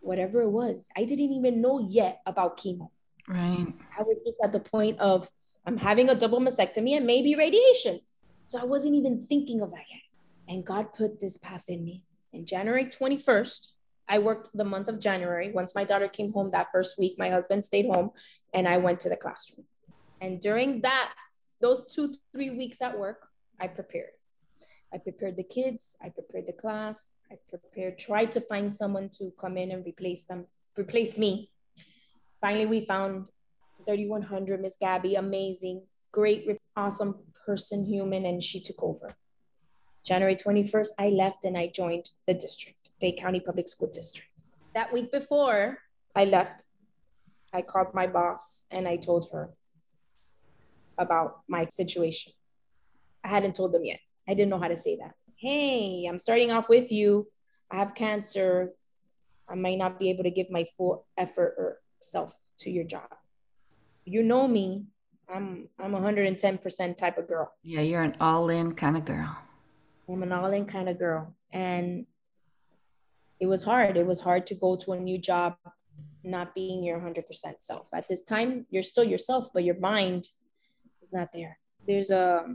whatever 0.01 0.41
it 0.41 0.49
was. 0.49 0.89
I 0.97 1.05
didn't 1.05 1.31
even 1.31 1.61
know 1.61 1.87
yet 1.89 2.21
about 2.25 2.57
chemo. 2.57 2.89
Right. 3.27 3.67
I 3.97 4.01
was 4.01 4.17
just 4.25 4.37
at 4.43 4.51
the 4.51 4.59
point 4.59 4.99
of 4.99 5.29
I'm 5.65 5.77
having 5.77 6.09
a 6.09 6.15
double 6.15 6.39
mastectomy 6.39 6.97
and 6.97 7.05
maybe 7.05 7.35
radiation. 7.35 8.01
So 8.47 8.59
I 8.59 8.65
wasn't 8.65 8.95
even 8.95 9.25
thinking 9.25 9.61
of 9.61 9.71
that 9.71 9.85
yet. 9.89 10.01
And 10.53 10.65
God 10.65 10.93
put 10.93 11.19
this 11.19 11.37
path 11.37 11.65
in 11.69 11.85
me. 11.85 12.03
In 12.33 12.45
January 12.45 12.85
21st, 12.85 13.71
I 14.09 14.19
worked 14.19 14.49
the 14.53 14.65
month 14.65 14.87
of 14.87 14.99
January. 14.99 15.51
Once 15.51 15.75
my 15.75 15.83
daughter 15.85 16.07
came 16.07 16.31
home 16.33 16.51
that 16.51 16.67
first 16.71 16.97
week, 16.97 17.15
my 17.17 17.29
husband 17.29 17.63
stayed 17.63 17.85
home 17.85 18.11
and 18.53 18.67
I 18.67 18.77
went 18.77 18.99
to 19.01 19.09
the 19.09 19.15
classroom. 19.15 19.65
And 20.19 20.41
during 20.41 20.81
that, 20.81 21.13
those 21.61 21.85
two, 21.93 22.15
three 22.31 22.49
weeks 22.49 22.81
at 22.81 22.97
work, 22.97 23.27
I 23.59 23.67
prepared. 23.67 24.09
I 24.93 24.97
prepared 24.97 25.37
the 25.37 25.43
kids, 25.43 25.95
I 26.03 26.09
prepared 26.09 26.47
the 26.47 26.53
class, 26.53 27.17
I 27.31 27.35
prepared, 27.49 27.97
tried 27.97 28.31
to 28.33 28.41
find 28.41 28.75
someone 28.75 29.09
to 29.19 29.31
come 29.39 29.57
in 29.57 29.71
and 29.71 29.85
replace 29.85 30.25
them, 30.25 30.45
replace 30.77 31.17
me. 31.17 31.49
Finally, 32.41 32.65
we 32.65 32.85
found 32.85 33.27
3100 33.85 34.61
Miss 34.61 34.75
Gabby, 34.79 35.15
amazing, 35.15 35.83
great, 36.11 36.45
awesome 36.75 37.15
person, 37.45 37.85
human, 37.85 38.25
and 38.25 38.43
she 38.43 38.59
took 38.59 38.83
over. 38.83 39.15
January 40.03 40.35
21st, 40.35 40.89
I 40.99 41.09
left 41.09 41.45
and 41.45 41.57
I 41.57 41.67
joined 41.67 42.09
the 42.27 42.33
district. 42.33 42.89
Dade 42.99 43.17
County 43.17 43.39
Public 43.39 43.67
School 43.67 43.89
District. 43.91 44.43
That 44.73 44.91
week 44.91 45.11
before 45.11 45.79
I 46.15 46.25
left, 46.25 46.65
I 47.53 47.61
called 47.61 47.93
my 47.93 48.07
boss 48.07 48.65
and 48.71 48.87
I 48.87 48.97
told 48.97 49.29
her 49.31 49.49
about 50.97 51.41
my 51.47 51.65
situation. 51.65 52.33
I 53.23 53.27
hadn't 53.27 53.55
told 53.55 53.73
them 53.73 53.85
yet. 53.85 53.99
I 54.31 54.33
didn't 54.33 54.49
know 54.49 54.59
how 54.59 54.69
to 54.69 54.77
say 54.77 54.95
that. 54.95 55.13
Hey, 55.35 56.05
I'm 56.07 56.17
starting 56.17 56.51
off 56.51 56.69
with 56.69 56.89
you. 56.89 57.27
I 57.69 57.75
have 57.75 57.93
cancer. 57.93 58.71
I 59.49 59.55
might 59.55 59.77
not 59.77 59.99
be 59.99 60.09
able 60.09 60.23
to 60.23 60.31
give 60.31 60.49
my 60.49 60.63
full 60.77 61.05
effort 61.17 61.55
or 61.57 61.81
self 61.99 62.33
to 62.59 62.71
your 62.71 62.85
job. 62.85 63.09
You 64.05 64.23
know 64.23 64.47
me. 64.47 64.85
I'm 65.33 65.67
I'm 65.77 65.91
110% 65.91 66.95
type 66.95 67.17
of 67.17 67.27
girl. 67.27 67.51
Yeah, 67.61 67.81
you're 67.81 68.01
an 68.01 68.15
all-in 68.21 68.73
kind 68.75 68.95
of 68.95 69.03
girl. 69.03 69.37
I'm 70.07 70.23
an 70.23 70.31
all-in 70.31 70.65
kind 70.65 70.87
of 70.87 70.97
girl. 70.97 71.35
And 71.51 72.05
it 73.41 73.47
was 73.47 73.63
hard. 73.63 73.97
It 73.97 74.07
was 74.07 74.19
hard 74.21 74.45
to 74.45 74.55
go 74.55 74.77
to 74.77 74.93
a 74.93 74.99
new 74.99 75.17
job 75.17 75.55
not 76.23 76.55
being 76.55 76.83
your 76.83 76.99
100% 76.99 77.23
self. 77.59 77.89
At 77.93 78.07
this 78.07 78.21
time, 78.21 78.65
you're 78.69 78.83
still 78.83 79.03
yourself, 79.03 79.51
but 79.53 79.65
your 79.65 79.79
mind 79.79 80.29
is 81.01 81.11
not 81.11 81.33
there. 81.33 81.57
There's 81.85 82.11
a 82.11 82.45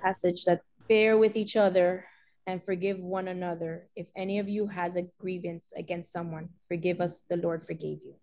passage 0.00 0.44
that 0.46 0.62
bear 0.90 1.16
with 1.16 1.36
each 1.36 1.54
other 1.54 2.04
and 2.48 2.60
forgive 2.60 2.98
one 2.98 3.28
another. 3.28 3.86
If 3.94 4.08
any 4.16 4.40
of 4.40 4.48
you 4.48 4.66
has 4.66 4.96
a 4.96 5.06
grievance 5.20 5.72
against 5.76 6.10
someone, 6.12 6.48
forgive 6.66 7.00
us, 7.00 7.22
the 7.30 7.36
Lord 7.36 7.62
forgave 7.62 8.00
you. 8.04 8.16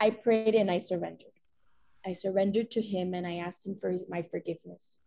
I 0.00 0.10
prayed 0.10 0.56
and 0.56 0.68
I 0.68 0.78
surrendered. 0.78 1.30
I 2.04 2.14
surrendered 2.14 2.72
to 2.72 2.82
him 2.82 3.14
and 3.14 3.24
I 3.24 3.36
asked 3.36 3.64
him 3.64 3.76
for 3.76 3.92
his, 3.92 4.04
my 4.08 4.20
forgiveness. 4.20 4.98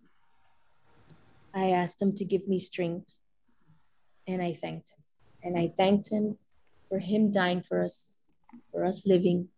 I 1.54 1.72
asked 1.72 2.02
him 2.02 2.16
to 2.16 2.24
give 2.24 2.48
me 2.48 2.60
strength 2.60 3.12
and 4.26 4.42
I 4.42 4.54
thanked 4.54 4.92
him. 4.92 5.04
And 5.44 5.60
I 5.60 5.68
thanked 5.68 6.12
him 6.12 6.38
for 6.88 7.00
him 7.00 7.30
dying 7.30 7.62
for 7.62 7.84
us, 7.84 8.24
for 8.72 8.86
us 8.86 9.06
living, 9.06 9.50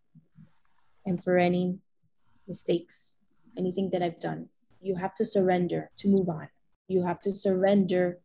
and 1.05 1.23
for 1.23 1.37
any 1.37 1.77
mistakes, 2.47 3.25
anything 3.55 3.91
that 3.91 4.01
I've 4.01 4.19
done. 4.19 4.49
You 4.81 4.95
have 4.95 5.13
to 5.15 5.25
surrender 5.25 5.91
to 5.97 6.07
move 6.07 6.29
on. 6.29 6.47
You 6.87 7.03
have 7.03 7.19
to 7.21 7.31
surrender 7.31 8.19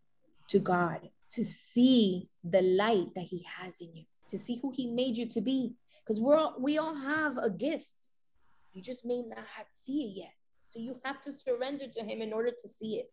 to 0.48 0.58
God 0.58 1.10
to 1.30 1.44
see 1.44 2.28
the 2.42 2.62
light 2.62 3.14
that 3.14 3.24
He 3.24 3.46
has 3.58 3.80
in 3.80 3.94
you, 3.94 4.04
to 4.28 4.38
see 4.38 4.58
who 4.60 4.70
He 4.70 4.86
made 4.86 5.16
you 5.16 5.26
to 5.28 5.40
be. 5.40 5.74
Because 6.04 6.20
we're 6.20 6.36
all, 6.36 6.56
we 6.58 6.78
all 6.78 6.94
have 6.94 7.36
a 7.36 7.50
gift. 7.50 7.90
You 8.72 8.82
just 8.82 9.04
may 9.04 9.22
not 9.22 9.44
have 9.56 9.66
see 9.70 10.04
it 10.04 10.20
yet. 10.20 10.32
So 10.64 10.78
you 10.78 10.96
have 11.04 11.20
to 11.22 11.32
surrender 11.32 11.86
to 11.88 12.00
Him 12.02 12.22
in 12.22 12.32
order 12.32 12.50
to 12.50 12.68
see 12.68 12.96
it. 12.96 13.12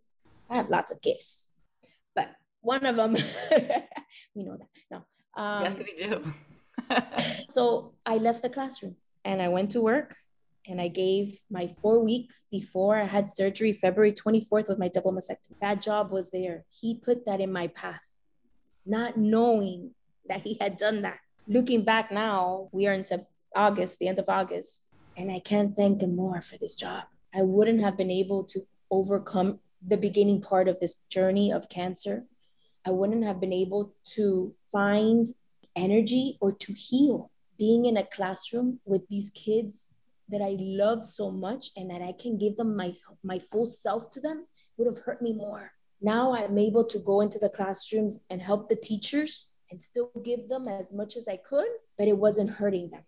I 0.49 0.55
have 0.55 0.69
lots 0.69 0.91
of 0.91 1.01
gifts, 1.01 1.55
but 2.15 2.29
one 2.65 2.85
of 2.85 2.95
them 2.95 3.13
we 4.35 4.43
know 4.43 4.57
that 4.57 4.67
no 4.89 4.97
um, 5.41 5.63
yes 5.63 5.77
we 5.77 6.07
do 6.07 6.23
so 7.49 7.93
i 8.05 8.17
left 8.17 8.41
the 8.41 8.49
classroom 8.49 8.95
and 9.23 9.41
i 9.41 9.47
went 9.47 9.69
to 9.69 9.81
work 9.81 10.15
and 10.67 10.81
i 10.81 10.87
gave 10.87 11.39
my 11.49 11.73
four 11.81 12.03
weeks 12.03 12.45
before 12.51 12.95
i 12.97 13.05
had 13.05 13.27
surgery 13.27 13.73
february 13.73 14.11
24th 14.11 14.67
with 14.69 14.79
my 14.79 14.87
double 14.87 15.13
mastectomy. 15.13 15.59
That 15.61 15.81
job 15.81 16.11
was 16.11 16.31
there. 16.31 16.65
He 16.69 16.95
put 16.95 17.25
that 17.25 17.41
in 17.41 17.51
my 17.51 17.67
path 17.67 18.15
not 18.85 19.17
knowing 19.17 19.91
that 20.29 20.41
he 20.41 20.57
had 20.61 20.77
done 20.77 21.01
that. 21.01 21.19
Looking 21.47 21.83
back 21.83 22.11
now 22.11 22.69
we 22.71 22.87
are 22.87 22.93
in 22.93 23.03
august 23.55 23.99
the 23.99 24.07
end 24.07 24.19
of 24.19 24.27
august 24.27 24.91
and 25.15 25.31
i 25.31 25.39
can't 25.39 25.75
thank 25.75 26.01
him 26.01 26.15
more 26.15 26.41
for 26.41 26.57
this 26.57 26.75
job. 26.75 27.03
I 27.33 27.41
wouldn't 27.41 27.81
have 27.81 27.97
been 27.97 28.11
able 28.11 28.43
to 28.45 28.65
overcome 28.91 29.59
the 29.85 29.97
beginning 29.97 30.41
part 30.41 30.67
of 30.67 30.79
this 30.79 30.95
journey 31.09 31.51
of 31.51 31.69
cancer. 31.69 32.25
I 32.85 32.91
wouldn't 32.91 33.23
have 33.23 33.39
been 33.39 33.53
able 33.53 33.93
to 34.15 34.53
find 34.71 35.27
energy 35.75 36.37
or 36.39 36.51
to 36.51 36.73
heal 36.73 37.31
being 37.57 37.85
in 37.85 37.97
a 37.97 38.05
classroom 38.05 38.79
with 38.85 39.07
these 39.07 39.31
kids 39.31 39.93
that 40.29 40.41
I 40.41 40.55
love 40.59 41.05
so 41.05 41.31
much 41.31 41.71
and 41.75 41.89
that 41.91 42.01
I 42.01 42.13
can 42.19 42.37
give 42.37 42.57
them 42.57 42.75
my 42.75 42.93
my 43.23 43.39
full 43.39 43.69
self 43.69 44.09
to 44.11 44.21
them 44.21 44.45
would 44.77 44.87
have 44.87 44.99
hurt 44.99 45.21
me 45.21 45.33
more. 45.33 45.71
Now 46.01 46.33
I'm 46.33 46.57
able 46.57 46.85
to 46.85 46.99
go 46.99 47.21
into 47.21 47.39
the 47.39 47.49
classrooms 47.49 48.19
and 48.29 48.41
help 48.41 48.69
the 48.69 48.75
teachers 48.75 49.47
and 49.71 49.81
still 49.81 50.11
give 50.23 50.47
them 50.49 50.67
as 50.67 50.93
much 50.93 51.15
as 51.15 51.27
I 51.27 51.37
could, 51.37 51.69
but 51.97 52.07
it 52.07 52.17
wasn't 52.17 52.49
hurting 52.49 52.89
them. 52.91 53.03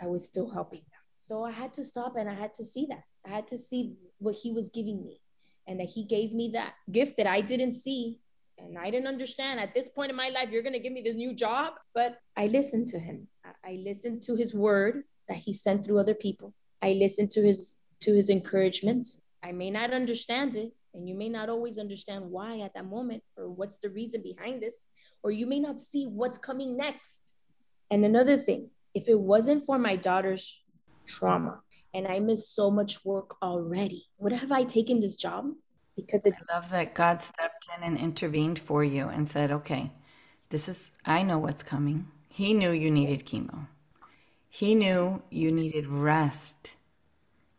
I 0.00 0.06
was 0.06 0.26
still 0.26 0.50
helping 0.50 0.80
them. 0.80 1.00
So 1.18 1.44
I 1.44 1.52
had 1.52 1.72
to 1.74 1.84
stop 1.84 2.16
and 2.16 2.28
I 2.28 2.34
had 2.34 2.54
to 2.54 2.64
see 2.64 2.86
that. 2.86 3.04
I 3.24 3.30
had 3.30 3.48
to 3.48 3.56
see 3.56 3.96
what 4.18 4.36
he 4.36 4.52
was 4.52 4.68
giving 4.68 5.04
me 5.04 5.20
and 5.66 5.80
that 5.80 5.88
he 5.88 6.04
gave 6.04 6.32
me 6.32 6.50
that 6.52 6.74
gift 6.92 7.16
that 7.16 7.26
I 7.26 7.40
didn't 7.40 7.72
see 7.72 8.20
and 8.58 8.78
I 8.78 8.90
didn't 8.90 9.08
understand 9.08 9.60
at 9.60 9.74
this 9.74 9.88
point 9.88 10.10
in 10.10 10.16
my 10.16 10.30
life, 10.30 10.48
you're 10.50 10.62
going 10.62 10.72
to 10.72 10.78
give 10.78 10.92
me 10.92 11.02
this 11.02 11.14
new 11.14 11.34
job. 11.34 11.74
But 11.94 12.18
I 12.36 12.46
listened 12.46 12.86
to 12.88 12.98
him. 12.98 13.28
I 13.64 13.80
listened 13.84 14.22
to 14.22 14.36
his 14.36 14.54
word 14.54 15.04
that 15.28 15.38
he 15.38 15.52
sent 15.52 15.84
through 15.84 15.98
other 15.98 16.14
people. 16.14 16.54
I 16.82 16.92
listened 16.92 17.30
to 17.32 17.42
his 17.42 17.76
to 18.00 18.14
his 18.14 18.30
encouragement. 18.30 19.08
I 19.42 19.52
may 19.52 19.70
not 19.70 19.92
understand 19.92 20.56
it, 20.56 20.72
and 20.94 21.08
you 21.08 21.14
may 21.14 21.28
not 21.28 21.48
always 21.48 21.78
understand 21.78 22.30
why 22.30 22.60
at 22.60 22.74
that 22.74 22.86
moment 22.86 23.22
or 23.36 23.48
what's 23.48 23.78
the 23.78 23.90
reason 23.90 24.22
behind 24.22 24.62
this, 24.62 24.88
or 25.22 25.30
you 25.30 25.46
may 25.46 25.60
not 25.60 25.80
see 25.80 26.06
what's 26.06 26.38
coming 26.38 26.76
next. 26.76 27.36
And 27.90 28.04
another 28.04 28.36
thing, 28.36 28.70
if 28.94 29.08
it 29.08 29.18
wasn't 29.18 29.64
for 29.64 29.78
my 29.78 29.96
daughter's 29.96 30.62
trauma 31.06 31.60
and 31.94 32.06
I 32.06 32.18
missed 32.18 32.54
so 32.54 32.70
much 32.70 33.04
work 33.04 33.36
already, 33.42 34.06
would 34.18 34.32
have 34.32 34.52
I 34.52 34.64
taken 34.64 35.00
this 35.00 35.16
job? 35.16 35.52
because 35.96 36.26
it, 36.26 36.34
I 36.50 36.54
love 36.54 36.70
that 36.70 36.94
God 36.94 37.20
stepped 37.20 37.68
in 37.76 37.82
and 37.82 37.98
intervened 37.98 38.58
for 38.58 38.84
you 38.84 39.08
and 39.08 39.28
said, 39.28 39.50
"Okay, 39.50 39.92
this 40.50 40.68
is 40.68 40.92
I 41.04 41.22
know 41.22 41.38
what's 41.38 41.62
coming." 41.62 42.08
He 42.28 42.52
knew 42.52 42.70
you 42.70 42.90
needed 42.90 43.24
chemo. 43.26 43.66
He 44.56 44.74
knew 44.74 45.22
you 45.28 45.52
needed 45.52 45.86
rest. 45.86 46.76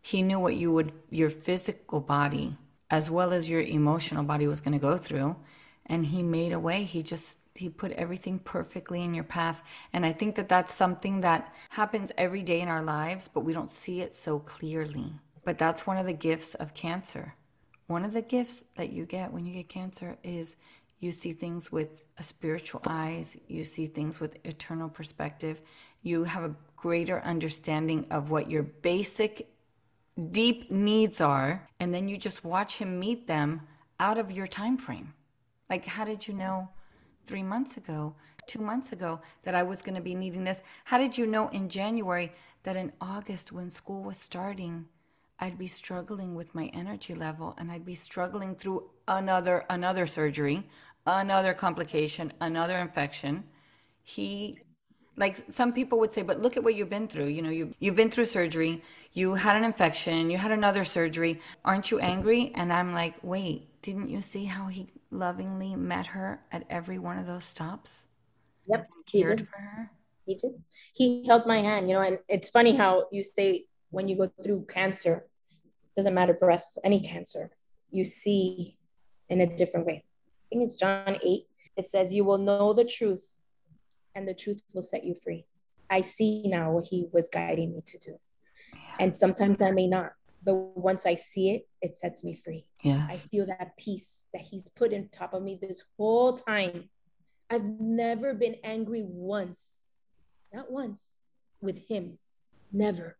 He 0.01 0.23
knew 0.23 0.39
what 0.39 0.55
you 0.55 0.71
would 0.71 0.91
your 1.11 1.29
physical 1.29 1.99
body 1.99 2.57
as 2.89 3.11
well 3.11 3.33
as 3.33 3.47
your 3.47 3.61
emotional 3.61 4.23
body 4.23 4.47
was 4.47 4.61
going 4.61 4.71
to 4.79 4.87
go 4.89 4.97
through 4.97 5.35
and 5.85 6.07
he 6.07 6.23
made 6.23 6.53
a 6.53 6.59
way. 6.59 6.81
He 6.81 7.03
just 7.03 7.37
he 7.53 7.69
put 7.69 7.91
everything 7.91 8.39
perfectly 8.39 9.03
in 9.03 9.13
your 9.13 9.23
path. 9.23 9.61
And 9.93 10.07
I 10.07 10.11
think 10.11 10.37
that 10.37 10.49
that's 10.49 10.73
something 10.73 11.21
that 11.21 11.53
happens 11.69 12.11
every 12.17 12.41
day 12.41 12.61
in 12.61 12.67
our 12.67 12.81
lives, 12.81 13.29
but 13.31 13.41
we 13.41 13.53
don't 13.53 13.69
see 13.69 14.01
it 14.01 14.15
so 14.15 14.39
clearly. 14.39 15.13
But 15.45 15.59
that's 15.59 15.85
one 15.85 15.97
of 15.97 16.07
the 16.07 16.13
gifts 16.13 16.55
of 16.55 16.73
cancer 16.73 17.35
one 17.87 18.03
of 18.03 18.11
the 18.11 18.21
gifts 18.21 18.63
that 18.75 18.89
you 18.89 19.05
get 19.05 19.31
when 19.31 19.45
you 19.45 19.53
get 19.53 19.69
cancer 19.69 20.17
is 20.23 20.57
you 20.99 21.11
see 21.11 21.31
things 21.31 21.71
with 21.71 22.03
a 22.17 22.23
spiritual 22.23 22.81
eyes, 22.85 23.37
you 23.47 23.63
see 23.63 23.87
things 23.87 24.19
with 24.19 24.37
eternal 24.45 24.89
perspective, 24.89 25.61
you 26.07 26.23
have 26.23 26.43
a 26.43 26.55
greater 26.75 27.19
understanding 27.21 28.05
of 28.09 28.29
what 28.29 28.49
your 28.49 28.63
basic 28.63 29.49
deep 30.31 30.71
needs 30.71 31.21
are, 31.21 31.67
and 31.79 31.93
then 31.93 32.07
you 32.07 32.17
just 32.17 32.43
watch 32.43 32.77
him 32.77 32.99
meet 32.99 33.27
them 33.27 33.61
out 33.99 34.17
of 34.17 34.31
your 34.31 34.47
time 34.47 34.77
frame. 34.77 35.13
Like 35.69 35.85
how 35.85 36.05
did 36.05 36.27
you 36.27 36.33
know 36.33 36.69
3 37.25 37.43
months 37.43 37.77
ago, 37.77 38.15
2 38.47 38.59
months 38.59 38.91
ago 38.91 39.19
that 39.43 39.55
I 39.55 39.63
was 39.63 39.81
going 39.81 39.95
to 39.95 40.01
be 40.01 40.15
needing 40.15 40.43
this? 40.43 40.61
How 40.85 40.97
did 40.97 41.17
you 41.17 41.25
know 41.25 41.49
in 41.49 41.69
January 41.69 42.31
that 42.63 42.75
in 42.75 42.91
August 43.01 43.51
when 43.51 43.69
school 43.69 44.01
was 44.03 44.17
starting 44.17 44.85
I'd 45.39 45.57
be 45.57 45.67
struggling 45.67 46.33
with 46.35 46.55
my 46.55 46.65
energy 46.73 47.13
level 47.13 47.53
and 47.57 47.71
I'd 47.71 47.85
be 47.85 47.95
struggling 47.95 48.55
through 48.55 48.89
another 49.07 49.65
another 49.69 50.05
surgery, 50.07 50.67
another 51.05 51.53
complication, 51.53 52.33
another 52.41 52.77
infection. 52.77 53.43
He 54.01 54.59
like 55.17 55.35
some 55.49 55.73
people 55.73 55.99
would 55.99 56.13
say, 56.13 56.21
but 56.21 56.39
look 56.39 56.57
at 56.57 56.63
what 56.63 56.75
you've 56.75 56.89
been 56.89 57.07
through. 57.07 57.25
You 57.25 57.41
know, 57.41 57.49
you 57.49 57.73
you've 57.79 57.95
been 57.95 58.09
through 58.09 58.25
surgery, 58.25 58.83
you 59.13 59.33
had 59.33 59.55
an 59.55 59.63
infection, 59.63 60.29
you 60.29 60.37
had 60.37 60.51
another 60.51 60.83
surgery. 60.83 61.41
Aren't 61.65 61.91
you 61.91 61.99
angry? 61.99 62.51
And 62.55 62.71
I'm 62.71 62.93
like, 62.93 63.15
wait, 63.23 63.81
didn't 63.81 64.09
you 64.09 64.21
see 64.21 64.45
how 64.45 64.67
he 64.67 64.87
lovingly 65.09 65.75
met 65.75 66.07
her 66.07 66.41
at 66.51 66.65
every 66.69 66.99
one 66.99 67.17
of 67.17 67.25
those 67.25 67.43
stops? 67.43 68.05
Yep. 68.67 68.87
he 69.07 69.23
Cared 69.23 69.47
for 69.47 69.57
her. 69.57 69.91
He 70.25 70.35
did. 70.35 70.51
He 70.93 71.25
held 71.25 71.47
my 71.47 71.61
hand, 71.61 71.89
you 71.89 71.95
know, 71.95 72.01
and 72.01 72.19
it's 72.27 72.49
funny 72.49 72.75
how 72.75 73.07
you 73.11 73.23
say 73.23 73.65
when 73.89 74.07
you 74.07 74.17
go 74.17 74.29
through 74.43 74.65
cancer, 74.69 75.25
doesn't 75.95 76.13
matter 76.13 76.33
breast, 76.33 76.77
any 76.83 76.99
cancer, 77.01 77.49
you 77.89 78.05
see 78.05 78.77
in 79.29 79.41
a 79.41 79.55
different 79.55 79.85
way. 79.85 80.03
I 80.03 80.55
think 80.55 80.65
it's 80.65 80.75
John 80.75 81.17
8. 81.23 81.43
It 81.77 81.87
says, 81.87 82.13
You 82.13 82.25
will 82.25 82.37
know 82.37 82.73
the 82.73 82.83
truth, 82.83 83.36
and 84.17 84.27
the 84.27 84.33
truth 84.33 84.61
will 84.73 84.81
set 84.81 85.05
you 85.05 85.15
free. 85.23 85.45
I 85.89 86.01
see 86.01 86.43
now 86.47 86.71
what 86.71 86.85
he 86.85 87.07
was 87.13 87.29
guiding 87.29 87.71
me 87.71 87.81
to 87.85 87.97
do. 87.99 88.19
And 88.99 89.15
sometimes 89.15 89.61
I 89.61 89.71
may 89.71 89.87
not, 89.87 90.11
but 90.43 90.55
once 90.77 91.05
I 91.05 91.15
see 91.15 91.51
it, 91.51 91.67
it 91.81 91.97
sets 91.97 92.23
me 92.23 92.35
free. 92.35 92.65
Yes. 92.81 93.07
I 93.09 93.15
feel 93.15 93.45
that 93.45 93.77
peace 93.77 94.25
that 94.33 94.41
he's 94.41 94.67
put 94.69 94.91
in 94.91 95.07
top 95.09 95.33
of 95.33 95.43
me 95.43 95.57
this 95.61 95.83
whole 95.97 96.33
time. 96.33 96.89
I've 97.49 97.63
never 97.63 98.33
been 98.33 98.55
angry 98.63 99.03
once, 99.05 99.87
not 100.53 100.69
once, 100.69 101.17
with 101.61 101.87
him. 101.87 102.17
Never 102.73 103.17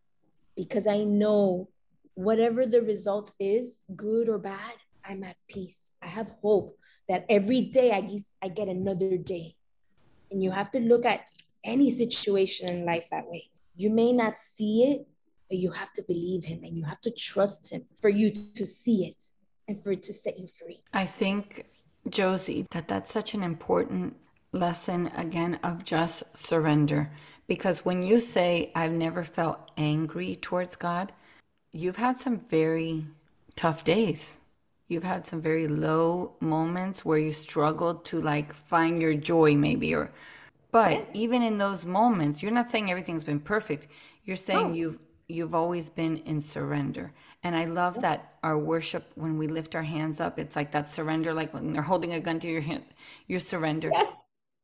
because 0.57 0.87
I 0.87 1.03
know 1.03 1.69
whatever 2.15 2.65
the 2.65 2.81
result 2.81 3.31
is, 3.39 3.83
good 3.95 4.27
or 4.27 4.39
bad, 4.39 4.73
I'm 5.05 5.23
at 5.23 5.37
peace. 5.47 5.95
I 6.01 6.07
have 6.07 6.31
hope 6.41 6.77
that 7.07 7.25
every 7.29 7.61
day 7.61 7.91
I 7.91 8.01
get, 8.01 8.23
I 8.43 8.47
get 8.49 8.67
another 8.67 9.15
day. 9.17 9.55
And 10.31 10.43
you 10.43 10.51
have 10.51 10.71
to 10.71 10.79
look 10.79 11.05
at 11.05 11.21
any 11.63 11.89
situation 11.89 12.69
in 12.69 12.85
life 12.85 13.09
that 13.11 13.27
way. 13.27 13.49
You 13.75 13.89
may 13.89 14.11
not 14.11 14.39
see 14.39 14.83
it, 14.83 15.07
but 15.49 15.57
you 15.57 15.71
have 15.71 15.93
to 15.93 16.03
believe 16.03 16.43
him 16.43 16.63
and 16.63 16.77
you 16.77 16.83
have 16.85 17.01
to 17.01 17.11
trust 17.11 17.69
him 17.71 17.85
for 17.99 18.09
you 18.09 18.31
to 18.31 18.65
see 18.65 19.05
it 19.05 19.23
and 19.67 19.81
for 19.83 19.91
it 19.91 20.03
to 20.03 20.13
set 20.13 20.39
you 20.39 20.47
free. 20.47 20.81
I 20.93 21.05
think, 21.05 21.65
Jocy, 22.09 22.67
that 22.69 22.87
that's 22.87 23.11
such 23.11 23.33
an 23.33 23.43
important 23.43 24.17
lesson 24.51 25.07
again 25.15 25.59
of 25.63 25.83
just 25.83 26.23
surrender 26.35 27.11
because 27.47 27.85
when 27.85 28.03
you 28.03 28.19
say, 28.19 28.71
I've 28.75 28.91
never 28.91 29.23
felt 29.23 29.71
angry 29.77 30.35
towards 30.35 30.75
God, 30.75 31.13
you've 31.71 31.95
had 31.95 32.17
some 32.17 32.39
very 32.39 33.05
tough 33.55 33.83
days. 33.83 34.39
You've 34.87 35.03
had 35.03 35.25
some 35.25 35.41
very 35.41 35.67
low 35.67 36.35
moments 36.39 37.03
where 37.03 37.17
you 37.17 37.33
struggled 37.33 38.05
to 38.05 38.21
like 38.21 38.53
find 38.53 39.01
your 39.01 39.13
joy, 39.13 39.55
maybe, 39.55 39.93
or, 39.93 40.11
but 40.71 41.07
even 41.13 41.41
in 41.41 41.57
those 41.57 41.85
moments, 41.85 42.41
you're 42.41 42.51
not 42.51 42.69
saying 42.69 42.89
everything's 42.89 43.23
been 43.23 43.39
perfect. 43.39 43.87
You're 44.23 44.35
saying 44.35 44.75
you've 44.75 44.99
you've 45.27 45.55
always 45.55 45.89
been 45.89 46.17
in 46.17 46.39
surrender. 46.39 47.13
And 47.43 47.55
I 47.55 47.65
love 47.65 48.01
that 48.01 48.33
our 48.43 48.57
worship, 48.57 49.11
when 49.15 49.37
we 49.37 49.47
lift 49.47 49.75
our 49.75 49.83
hands 49.83 50.19
up, 50.19 50.39
it's 50.39 50.55
like 50.55 50.71
that 50.71 50.89
surrender, 50.89 51.33
like 51.33 51.53
when 51.53 51.73
they're 51.73 51.81
holding 51.81 52.13
a 52.13 52.19
gun 52.19 52.39
to 52.39 52.47
your 52.49 52.61
hand, 52.61 52.85
you 53.27 53.39
surrender. 53.39 53.89
Yeah 53.93 54.07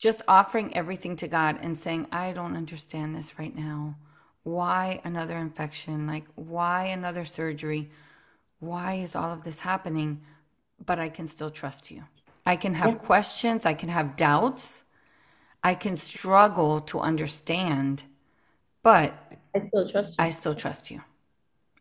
just 0.03 0.21
offering 0.27 0.75
everything 0.75 1.15
to 1.15 1.29
God 1.29 1.57
and 1.62 1.77
saying, 1.77 2.07
I 2.12 2.33
don't 2.33 2.57
understand 2.57 3.15
this 3.15 3.39
right 3.39 3.55
now. 3.55 3.95
Why 4.43 4.99
another 5.05 5.38
infection? 5.38 6.07
Like, 6.07 6.25
why 6.36 6.88
another 6.88 7.23
surgery? 7.23 7.89
Why 8.63 8.93
is 8.93 9.15
all 9.15 9.32
of 9.32 9.43
this 9.43 9.60
happening? 9.60 10.21
But 10.86 10.97
I 10.97 11.10
can 11.10 11.28
still 11.28 11.49
trust 11.49 11.91
you. 11.91 12.04
I 12.45 12.56
can 12.56 12.73
have 12.73 12.93
yeah. 12.93 13.08
questions, 13.12 13.65
I 13.65 13.73
can 13.73 13.89
have 13.89 14.15
doubts, 14.15 14.84
I 15.63 15.76
can 15.76 15.95
struggle 15.95 16.82
to 16.82 16.99
understand, 16.99 18.04
but 18.84 19.13
I 19.56 19.62
still 19.62 19.88
trust 19.88 20.17
you. 20.17 20.26
I 20.26 20.32
still 20.32 20.54
trust 20.54 20.91
you. 20.91 21.02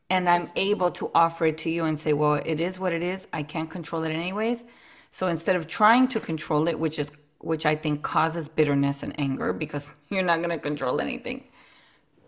And 0.09 0.29
I'm 0.29 0.51
able 0.57 0.91
to 0.93 1.11
offer 1.15 1.47
it 1.47 1.59
to 1.59 1.71
you 1.71 1.85
and 1.85 1.99
say, 1.99 2.13
well, 2.13 2.35
it 2.35 2.61
is 2.61 2.79
what 2.79 2.93
it 2.93 3.03
is. 3.03 3.27
I 3.33 3.43
can't 3.43 3.71
control 3.71 4.05
it 4.05 4.11
anyways. 4.11 4.65
So 5.11 5.27
instead 5.27 5.57
of 5.57 5.67
trying 5.67 6.07
to 6.09 6.21
control 6.21 6.69
it, 6.69 6.79
which 6.79 6.99
is 6.99 7.11
which 7.39 7.67
I 7.67 7.75
think 7.75 8.03
causes 8.03 8.47
bitterness 8.49 9.03
and 9.03 9.19
anger 9.19 9.53
because 9.53 9.95
you're 10.11 10.23
not 10.23 10.39
going 10.39 10.51
to 10.51 10.59
control 10.59 11.01
anything. 11.01 11.45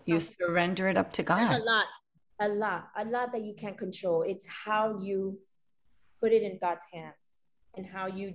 You 0.06 0.20
surrender 0.20 0.88
it 0.88 0.98
up 0.98 1.12
to 1.14 1.22
God. 1.22 1.48
There's 1.48 1.62
a 1.62 1.64
lot, 1.64 1.86
a 2.40 2.48
lot, 2.48 2.88
a 2.96 3.04
lot 3.04 3.32
that 3.32 3.42
you 3.42 3.54
can't 3.54 3.78
control. 3.78 4.22
It's 4.22 4.46
how 4.46 4.98
you 5.00 5.38
put 6.20 6.32
it 6.32 6.42
in 6.42 6.58
God's 6.60 6.84
hands 6.92 7.36
and 7.76 7.86
how 7.86 8.06
you 8.06 8.34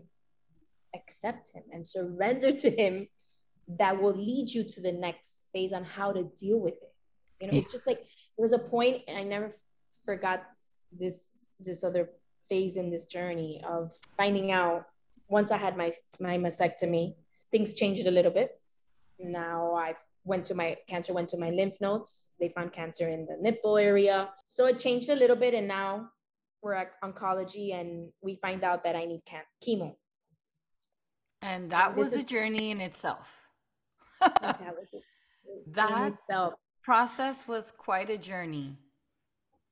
accept 0.96 1.52
Him 1.54 1.64
and 1.72 1.86
surrender 1.86 2.52
to 2.52 2.70
Him 2.70 3.08
that 3.78 4.02
will 4.02 4.16
lead 4.16 4.50
you 4.50 4.64
to 4.64 4.82
the 4.82 4.92
next 4.92 5.50
phase 5.54 5.74
on 5.74 5.84
how 5.84 6.12
to 6.12 6.24
deal 6.38 6.60
with 6.60 6.74
it. 6.74 6.94
You 7.40 7.48
know, 7.48 7.58
it's 7.58 7.72
just 7.72 7.88
like 7.88 8.00
there 8.00 8.44
was 8.44 8.54
a 8.54 8.60
point, 8.60 9.04
and 9.08 9.18
I 9.18 9.24
never 9.24 9.52
forgot 10.06 10.44
this 10.92 11.32
this 11.60 11.84
other 11.84 12.10
phase 12.48 12.78
in 12.78 12.90
this 12.90 13.06
journey 13.06 13.62
of 13.68 13.92
finding 14.18 14.52
out 14.52 14.86
once 15.30 15.52
I 15.52 15.58
had 15.58 15.78
my 15.78 15.92
my 16.20 16.38
mastectomy, 16.38 17.16
things 17.52 17.74
changed 17.74 18.08
a 18.08 18.12
little 18.12 18.32
bit. 18.32 18.60
Now 19.20 19.74
I 19.76 19.96
went 20.30 20.46
to 20.46 20.56
my 20.56 20.78
cancer 20.88 21.12
went 21.12 21.28
to 21.30 21.38
my 21.38 21.50
lymph 21.50 21.76
nodes. 21.82 22.34
They 22.40 22.50
found 22.50 22.72
cancer 22.72 23.10
in 23.10 23.26
the 23.26 23.36
nipple 23.42 23.78
area, 23.78 24.30
so 24.46 24.68
it 24.68 24.80
changed 24.80 25.10
a 25.10 25.16
little 25.16 25.36
bit. 25.36 25.54
And 25.54 25.68
now 25.68 26.10
we're 26.62 26.76
at 26.76 26.92
oncology, 27.04 27.74
and 27.74 28.10
we 28.22 28.36
find 28.36 28.64
out 28.64 28.84
that 28.86 28.96
I 28.96 29.06
need 29.06 29.24
cam- 29.26 29.52
chemo. 29.66 29.96
And 31.42 31.72
that 31.72 31.96
was 31.96 32.14
a 32.14 32.24
journey 32.24 32.72
in 32.72 32.80
itself. 32.80 33.48
that, 34.22 34.62
that 35.72 36.14
itself. 36.14 36.54
process 36.84 37.48
was 37.48 37.72
quite 37.72 38.10
a 38.10 38.18
journey. 38.18 38.78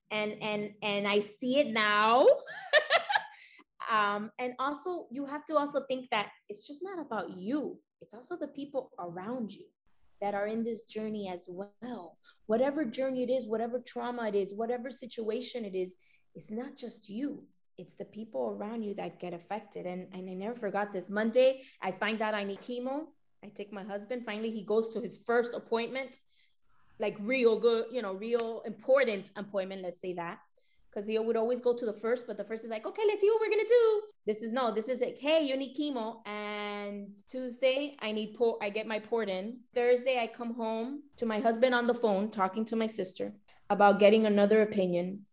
And 0.10 0.32
and 0.42 0.72
and 0.82 1.08
I 1.08 1.20
see 1.20 1.60
it 1.60 1.68
now. 1.68 2.26
um, 3.92 4.32
and 4.40 4.54
also 4.58 5.08
you 5.12 5.26
have 5.26 5.46
to 5.46 5.56
also 5.56 5.84
think 5.88 6.10
that 6.12 6.30
it's 6.50 6.66
just 6.66 6.82
not 6.84 7.00
about 7.06 7.38
you 7.38 7.80
it's 8.02 8.14
also 8.14 8.38
the 8.38 8.48
people 8.48 8.92
around 9.00 9.52
you 9.52 9.66
that 10.22 10.34
are 10.34 10.48
in 10.48 10.64
this 10.64 10.82
journey 10.84 11.30
as 11.30 11.50
well 11.50 12.18
whatever 12.46 12.84
journey 12.86 13.24
it 13.24 13.30
is 13.30 13.46
whatever 13.46 13.80
trauma 13.80 14.28
it 14.28 14.36
is 14.36 14.54
whatever 14.54 14.90
situation 14.90 15.66
it 15.66 15.76
is 15.76 15.98
it's 16.36 16.52
not 16.52 16.76
just 16.76 17.10
you 17.10 17.44
it's 17.78 17.94
the 17.96 18.06
people 18.06 18.58
around 18.58 18.82
you 18.82 18.94
that 18.96 19.20
get 19.20 19.34
affected. 19.34 19.86
And, 19.86 20.08
and 20.14 20.30
I 20.30 20.34
never 20.34 20.56
forgot 20.56 20.92
this. 20.92 21.10
Monday, 21.10 21.62
I 21.82 21.92
find 21.92 22.22
out 22.22 22.34
I 22.34 22.44
need 22.44 22.60
chemo. 22.60 23.06
I 23.44 23.50
take 23.50 23.72
my 23.72 23.84
husband. 23.84 24.26
Finally, 24.26 24.52
he 24.52 24.64
goes 24.64 24.90
to 24.90 25.00
his 25.00 25.22
first 25.26 25.54
appointment, 25.54 26.18
like 27.00 27.16
real 27.20 27.60
good, 27.60 27.86
you 27.92 28.02
know, 28.02 28.14
real 28.14 28.64
important 28.66 29.32
appointment, 29.36 29.84
let's 29.84 30.02
say 30.02 30.14
that. 30.14 30.40
Because 30.98 31.08
he 31.08 31.20
would 31.20 31.38
always 31.38 31.62
go 31.62 31.76
to 31.76 31.86
the 31.86 31.94
first, 31.94 32.26
but 32.26 32.38
the 32.38 32.44
first 32.44 32.64
is 32.64 32.72
like, 32.72 32.88
okay, 32.88 33.04
let's 33.06 33.22
see 33.22 33.30
what 33.30 33.40
we're 33.40 33.52
gonna 33.52 33.68
do. 33.68 34.02
This 34.26 34.42
is 34.42 34.52
no, 34.52 34.74
this 34.74 34.90
is 34.90 35.00
like, 35.00 35.20
hey, 35.20 35.44
you 35.44 35.56
need 35.56 35.78
chemo. 35.78 36.28
And 36.28 37.16
Tuesday, 37.30 37.96
I 38.00 38.12
need 38.12 38.34
port, 38.34 38.58
I 38.64 38.72
get 38.72 38.88
my 38.88 38.98
port 38.98 39.30
in. 39.30 39.60
Thursday, 39.76 40.18
I 40.20 40.26
come 40.26 40.56
home 40.56 41.04
to 41.18 41.28
my 41.28 41.40
husband 41.40 41.76
on 41.76 41.86
the 41.86 41.94
phone 41.94 42.32
talking 42.32 42.66
to 42.66 42.76
my 42.76 42.88
sister 42.88 43.36
about 43.70 44.00
getting 44.00 44.26
another 44.26 44.64
opinion. 44.64 45.28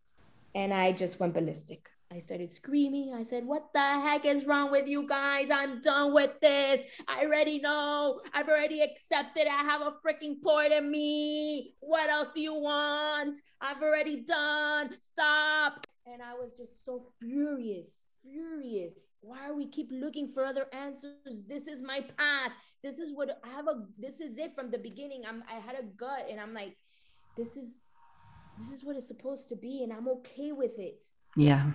And 0.55 0.71
I 0.75 0.93
just 0.93 1.19
went 1.19 1.33
ballistic. 1.33 1.89
I 2.15 2.21
started 2.21 2.53
screaming. 2.53 3.13
I 3.13 3.25
said, 3.25 3.45
What 3.45 3.73
the 3.75 3.81
heck 3.81 4.25
is 4.25 4.45
wrong 4.45 4.71
with 4.71 4.87
you 4.87 5.07
guys? 5.09 5.49
I'm 5.51 5.81
done 5.81 6.15
with 6.15 6.39
this. 6.41 6.83
I 7.09 7.25
already 7.25 7.59
know. 7.59 8.21
I've 8.33 8.49
already 8.49 8.83
accepted. 8.83 9.49
I 9.49 9.63
have 9.63 9.81
a 9.81 9.95
freaking 10.07 10.41
port 10.41 10.71
in 10.71 10.93
me. 10.93 11.75
What 11.81 12.09
else 12.11 12.29
do 12.33 12.41
you 12.41 12.55
want? 12.55 13.37
I've 13.61 13.83
already 13.83 14.21
done. 14.21 14.91
Stop. 15.01 15.87
And 16.07 16.23
I 16.23 16.35
was 16.35 16.57
just 16.57 16.87
so 16.87 17.05
furious. 17.19 18.03
Furious. 18.23 19.09
Why 19.21 19.49
are 19.49 19.57
we 19.57 19.69
keep 19.69 19.89
looking 19.91 20.29
for 20.33 20.45
other 20.45 20.67
answers? 20.73 21.43
This 21.49 21.67
is 21.67 21.83
my 21.83 22.01
path. 22.17 22.53
This 22.85 23.01
is 23.01 23.13
what 23.13 23.41
I 23.43 23.49
have 23.49 23.67
a 23.67 23.87
this 23.99 24.21
is 24.21 24.39
it 24.39 24.55
from 24.55 24.71
the 24.71 24.79
beginning. 24.79 25.25
I'm 25.29 25.43
I 25.51 25.59
had 25.59 25.77
a 25.77 25.83
gut 25.83 26.27
and 26.31 26.41
I'm 26.41 26.55
like, 26.55 26.77
this 27.37 27.57
is 27.57 27.81
this 28.57 28.71
is 28.71 28.85
what 28.85 28.95
it's 28.95 29.09
supposed 29.09 29.49
to 29.49 29.57
be, 29.57 29.83
and 29.83 29.93
I'm 29.93 30.07
okay 30.07 30.53
with 30.53 30.79
it. 30.79 31.05
Yeah 31.37 31.73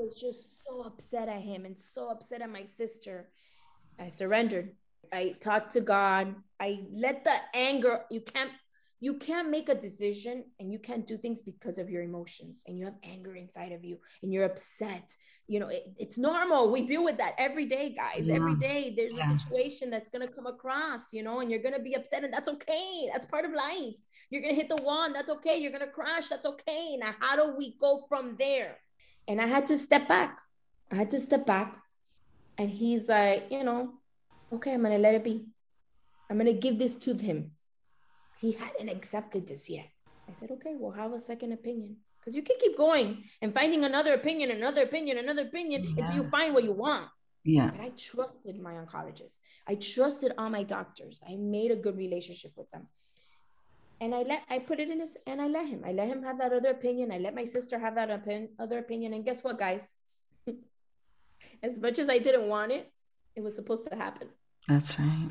was 0.00 0.20
just 0.20 0.64
so 0.64 0.82
upset 0.82 1.28
at 1.28 1.42
him 1.42 1.64
and 1.64 1.78
so 1.78 2.08
upset 2.10 2.42
at 2.42 2.50
my 2.50 2.64
sister. 2.66 3.28
I 3.98 4.08
surrendered. 4.08 4.72
I 5.12 5.34
talked 5.40 5.72
to 5.72 5.80
God. 5.80 6.34
I 6.60 6.84
let 6.92 7.24
the 7.24 7.34
anger, 7.54 8.02
you 8.10 8.20
can't 8.20 8.50
you 9.02 9.14
can't 9.14 9.48
make 9.48 9.70
a 9.70 9.74
decision 9.74 10.44
and 10.60 10.70
you 10.70 10.78
can't 10.78 11.06
do 11.06 11.16
things 11.16 11.40
because 11.40 11.78
of 11.78 11.88
your 11.88 12.02
emotions 12.02 12.62
and 12.66 12.78
you 12.78 12.84
have 12.84 12.94
anger 13.02 13.34
inside 13.34 13.72
of 13.72 13.82
you 13.82 13.98
and 14.22 14.32
you're 14.32 14.44
upset 14.44 15.16
you 15.48 15.58
know 15.58 15.68
it, 15.68 15.90
it's 15.96 16.18
normal 16.18 16.70
we 16.70 16.82
deal 16.82 17.02
with 17.02 17.16
that 17.16 17.34
every 17.38 17.66
day 17.66 17.94
guys 17.94 18.26
yeah. 18.26 18.34
every 18.34 18.54
day 18.54 18.92
there's 18.94 19.16
yeah. 19.16 19.32
a 19.32 19.38
situation 19.38 19.90
that's 19.90 20.10
going 20.10 20.26
to 20.26 20.32
come 20.32 20.46
across 20.46 21.12
you 21.12 21.22
know 21.22 21.40
and 21.40 21.50
you're 21.50 21.62
going 21.62 21.74
to 21.74 21.80
be 21.80 21.94
upset 21.94 22.24
and 22.24 22.32
that's 22.32 22.48
okay 22.48 23.08
that's 23.12 23.26
part 23.26 23.44
of 23.44 23.52
life 23.52 23.96
you're 24.28 24.42
going 24.42 24.54
to 24.54 24.60
hit 24.60 24.68
the 24.68 24.82
wall 24.82 25.04
and 25.04 25.14
that's 25.14 25.30
okay 25.30 25.56
you're 25.56 25.72
going 25.72 25.84
to 25.84 25.90
crash 25.90 26.28
that's 26.28 26.46
okay 26.46 26.96
now 26.98 27.14
how 27.20 27.34
do 27.34 27.56
we 27.56 27.76
go 27.80 28.04
from 28.08 28.36
there 28.38 28.76
and 29.28 29.40
I 29.40 29.46
had 29.46 29.66
to 29.68 29.76
step 29.76 30.08
back. 30.08 30.40
I 30.90 30.96
had 30.96 31.10
to 31.12 31.20
step 31.20 31.46
back. 31.46 31.76
And 32.58 32.68
he's 32.68 33.08
like, 33.08 33.46
you 33.50 33.64
know, 33.64 33.94
okay, 34.52 34.74
I'm 34.74 34.82
going 34.82 34.92
to 34.92 34.98
let 34.98 35.14
it 35.14 35.24
be. 35.24 35.46
I'm 36.28 36.38
going 36.38 36.52
to 36.52 36.60
give 36.60 36.78
this 36.78 36.94
to 36.96 37.14
him. 37.14 37.52
He 38.38 38.52
hadn't 38.52 38.88
accepted 38.88 39.46
this 39.46 39.68
yet. 39.70 39.88
I 40.28 40.34
said, 40.34 40.50
okay, 40.52 40.74
we'll 40.78 40.92
have 40.92 41.12
a 41.12 41.20
second 41.20 41.52
opinion. 41.52 41.96
Because 42.18 42.36
you 42.36 42.42
can 42.42 42.56
keep 42.60 42.76
going 42.76 43.24
and 43.40 43.54
finding 43.54 43.84
another 43.84 44.14
opinion, 44.14 44.50
another 44.50 44.82
opinion, 44.82 45.18
another 45.18 45.42
opinion 45.42 45.84
yeah. 45.84 45.94
until 45.98 46.16
you 46.16 46.24
find 46.24 46.52
what 46.52 46.64
you 46.64 46.72
want. 46.72 47.08
Yeah. 47.44 47.70
But 47.70 47.80
I 47.80 47.90
trusted 47.96 48.60
my 48.60 48.74
oncologist. 48.74 49.38
I 49.66 49.76
trusted 49.76 50.32
all 50.36 50.50
my 50.50 50.62
doctors. 50.62 51.20
I 51.26 51.36
made 51.36 51.70
a 51.70 51.76
good 51.76 51.96
relationship 51.96 52.52
with 52.56 52.70
them 52.70 52.88
and 54.00 54.14
I 54.14 54.22
let 54.22 54.42
I 54.48 54.58
put 54.58 54.80
it 54.80 54.90
in 54.90 55.00
his 55.00 55.16
and 55.26 55.40
I 55.40 55.46
let 55.46 55.66
him. 55.66 55.82
I 55.86 55.92
let 55.92 56.08
him 56.08 56.22
have 56.22 56.38
that 56.38 56.52
other 56.52 56.70
opinion. 56.70 57.12
I 57.12 57.18
let 57.18 57.34
my 57.34 57.44
sister 57.44 57.78
have 57.78 57.94
that 57.96 58.10
opinion, 58.10 58.48
other 58.58 58.78
opinion. 58.78 59.12
And 59.12 59.24
guess 59.24 59.44
what, 59.44 59.58
guys? 59.58 59.94
as 61.62 61.78
much 61.78 61.98
as 61.98 62.08
I 62.08 62.18
didn't 62.18 62.48
want 62.48 62.72
it, 62.72 62.90
it 63.36 63.42
was 63.42 63.54
supposed 63.54 63.84
to 63.90 63.96
happen. 63.96 64.28
That's 64.68 64.98
right. 64.98 65.28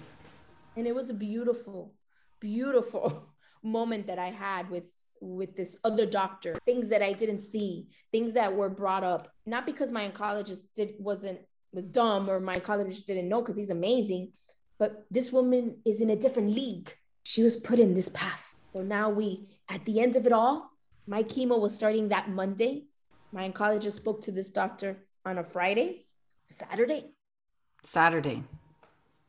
And 0.75 0.85
it 0.85 0.93
was 0.93 1.09
a 1.09 1.13
beautiful, 1.13 1.93
beautiful 2.39 3.23
moment 3.63 4.07
that 4.07 4.19
I 4.19 4.29
had 4.29 4.69
with 4.69 4.91
with 5.19 5.55
this 5.55 5.75
other 5.83 6.05
doctor. 6.05 6.55
Things 6.65 6.89
that 6.89 7.01
I 7.01 7.13
didn't 7.13 7.39
see, 7.39 7.87
things 8.11 8.33
that 8.33 8.55
were 8.55 8.69
brought 8.69 9.03
up, 9.03 9.29
not 9.45 9.65
because 9.65 9.91
my 9.91 10.07
oncologist 10.07 10.61
did 10.75 10.93
wasn't 10.99 11.39
was 11.71 11.85
dumb 11.85 12.29
or 12.29 12.39
my 12.39 12.59
oncologist 12.59 13.05
didn't 13.05 13.29
know 13.29 13.41
because 13.41 13.57
he's 13.57 13.69
amazing, 13.69 14.31
but 14.77 15.05
this 15.09 15.31
woman 15.31 15.77
is 15.85 16.01
in 16.01 16.11
a 16.11 16.15
different 16.15 16.51
league. 16.51 16.93
She 17.23 17.43
was 17.43 17.57
put 17.57 17.79
in 17.79 17.93
this 17.93 18.09
path 18.09 18.48
so 18.69 18.83
now 18.83 19.09
we, 19.09 19.47
at 19.67 19.83
the 19.85 19.99
end 19.99 20.15
of 20.15 20.27
it 20.27 20.31
all, 20.31 20.69
my 21.07 21.23
chemo 21.23 21.59
was 21.59 21.73
starting 21.73 22.09
that 22.09 22.29
Monday. 22.29 22.83
My 23.31 23.49
oncologist 23.49 23.93
spoke 23.93 24.21
to 24.23 24.31
this 24.31 24.51
doctor 24.51 25.05
on 25.25 25.39
a 25.39 25.43
Friday, 25.43 26.05
Saturday. 26.51 27.05
Saturday. 27.83 28.43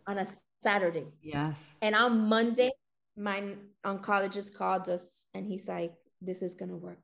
On 0.07 0.19
a 0.19 0.27
Saturday. 0.61 1.07
Yes. 1.23 1.59
And 1.81 1.95
on 1.95 2.29
Monday, 2.29 2.71
my 3.17 3.55
oncologist 3.83 4.53
called 4.55 4.91
us 4.91 5.29
and 5.33 5.47
he's 5.47 5.67
like, 5.67 5.95
this 6.21 6.43
is 6.43 6.55
going 6.55 6.69
to 6.69 6.77
work. 6.77 7.01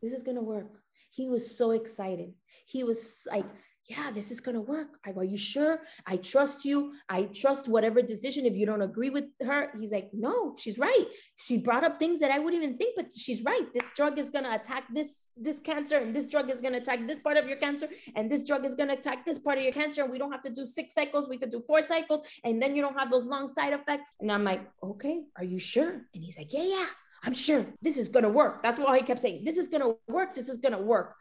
This 0.00 0.14
is 0.14 0.22
going 0.22 0.38
to 0.38 0.42
work. 0.42 0.72
He 1.10 1.28
was 1.28 1.54
so 1.54 1.72
excited. 1.72 2.32
He 2.64 2.82
was 2.82 3.26
like, 3.30 3.44
yeah, 3.88 4.10
this 4.10 4.30
is 4.30 4.40
going 4.40 4.54
to 4.54 4.60
work. 4.60 4.98
I 5.06 5.12
go, 5.12 5.20
are 5.20 5.24
you 5.24 5.38
sure? 5.38 5.80
I 6.06 6.18
trust 6.18 6.66
you. 6.66 6.92
I 7.08 7.22
trust 7.24 7.68
whatever 7.68 8.02
decision. 8.02 8.44
If 8.44 8.54
you 8.54 8.66
don't 8.66 8.82
agree 8.82 9.08
with 9.08 9.24
her, 9.42 9.70
he's 9.78 9.92
like, 9.92 10.10
no, 10.12 10.54
she's 10.58 10.78
right. 10.78 11.06
She 11.36 11.56
brought 11.56 11.84
up 11.84 11.98
things 11.98 12.20
that 12.20 12.30
I 12.30 12.38
wouldn't 12.38 12.62
even 12.62 12.76
think, 12.76 12.96
but 12.96 13.10
she's 13.10 13.42
right. 13.44 13.66
This 13.72 13.84
drug 13.96 14.18
is 14.18 14.28
going 14.28 14.44
to 14.44 14.54
attack 14.54 14.84
this, 14.92 15.28
this 15.38 15.60
cancer 15.60 15.96
and 15.96 16.14
this 16.14 16.26
drug 16.26 16.50
is 16.50 16.60
going 16.60 16.74
to 16.74 16.80
attack 16.80 17.06
this 17.06 17.18
part 17.18 17.38
of 17.38 17.48
your 17.48 17.56
cancer 17.56 17.88
and 18.14 18.30
this 18.30 18.42
drug 18.42 18.66
is 18.66 18.74
going 18.74 18.88
to 18.88 18.94
attack 18.94 19.24
this 19.24 19.38
part 19.38 19.56
of 19.56 19.64
your 19.64 19.72
cancer. 19.72 20.02
And 20.02 20.12
we 20.12 20.18
don't 20.18 20.32
have 20.32 20.42
to 20.42 20.50
do 20.50 20.66
six 20.66 20.92
cycles. 20.92 21.26
We 21.26 21.38
could 21.38 21.50
do 21.50 21.62
four 21.66 21.80
cycles 21.80 22.28
and 22.44 22.60
then 22.60 22.76
you 22.76 22.82
don't 22.82 22.98
have 22.98 23.10
those 23.10 23.24
long 23.24 23.50
side 23.54 23.72
effects. 23.72 24.12
And 24.20 24.30
I'm 24.30 24.44
like, 24.44 24.60
okay, 24.82 25.22
are 25.36 25.44
you 25.44 25.58
sure? 25.58 26.02
And 26.14 26.22
he's 26.22 26.36
like, 26.36 26.52
yeah, 26.52 26.64
yeah. 26.64 26.86
I'm 27.24 27.34
sure 27.34 27.66
this 27.82 27.96
is 27.96 28.08
gonna 28.08 28.28
work. 28.28 28.62
That's 28.62 28.78
what 28.78 28.96
he 28.96 29.02
kept 29.02 29.20
saying. 29.20 29.42
This 29.44 29.56
is 29.56 29.66
gonna 29.66 29.94
work. 30.06 30.34
This 30.34 30.48
is 30.48 30.56
gonna 30.58 30.80
work 30.80 31.16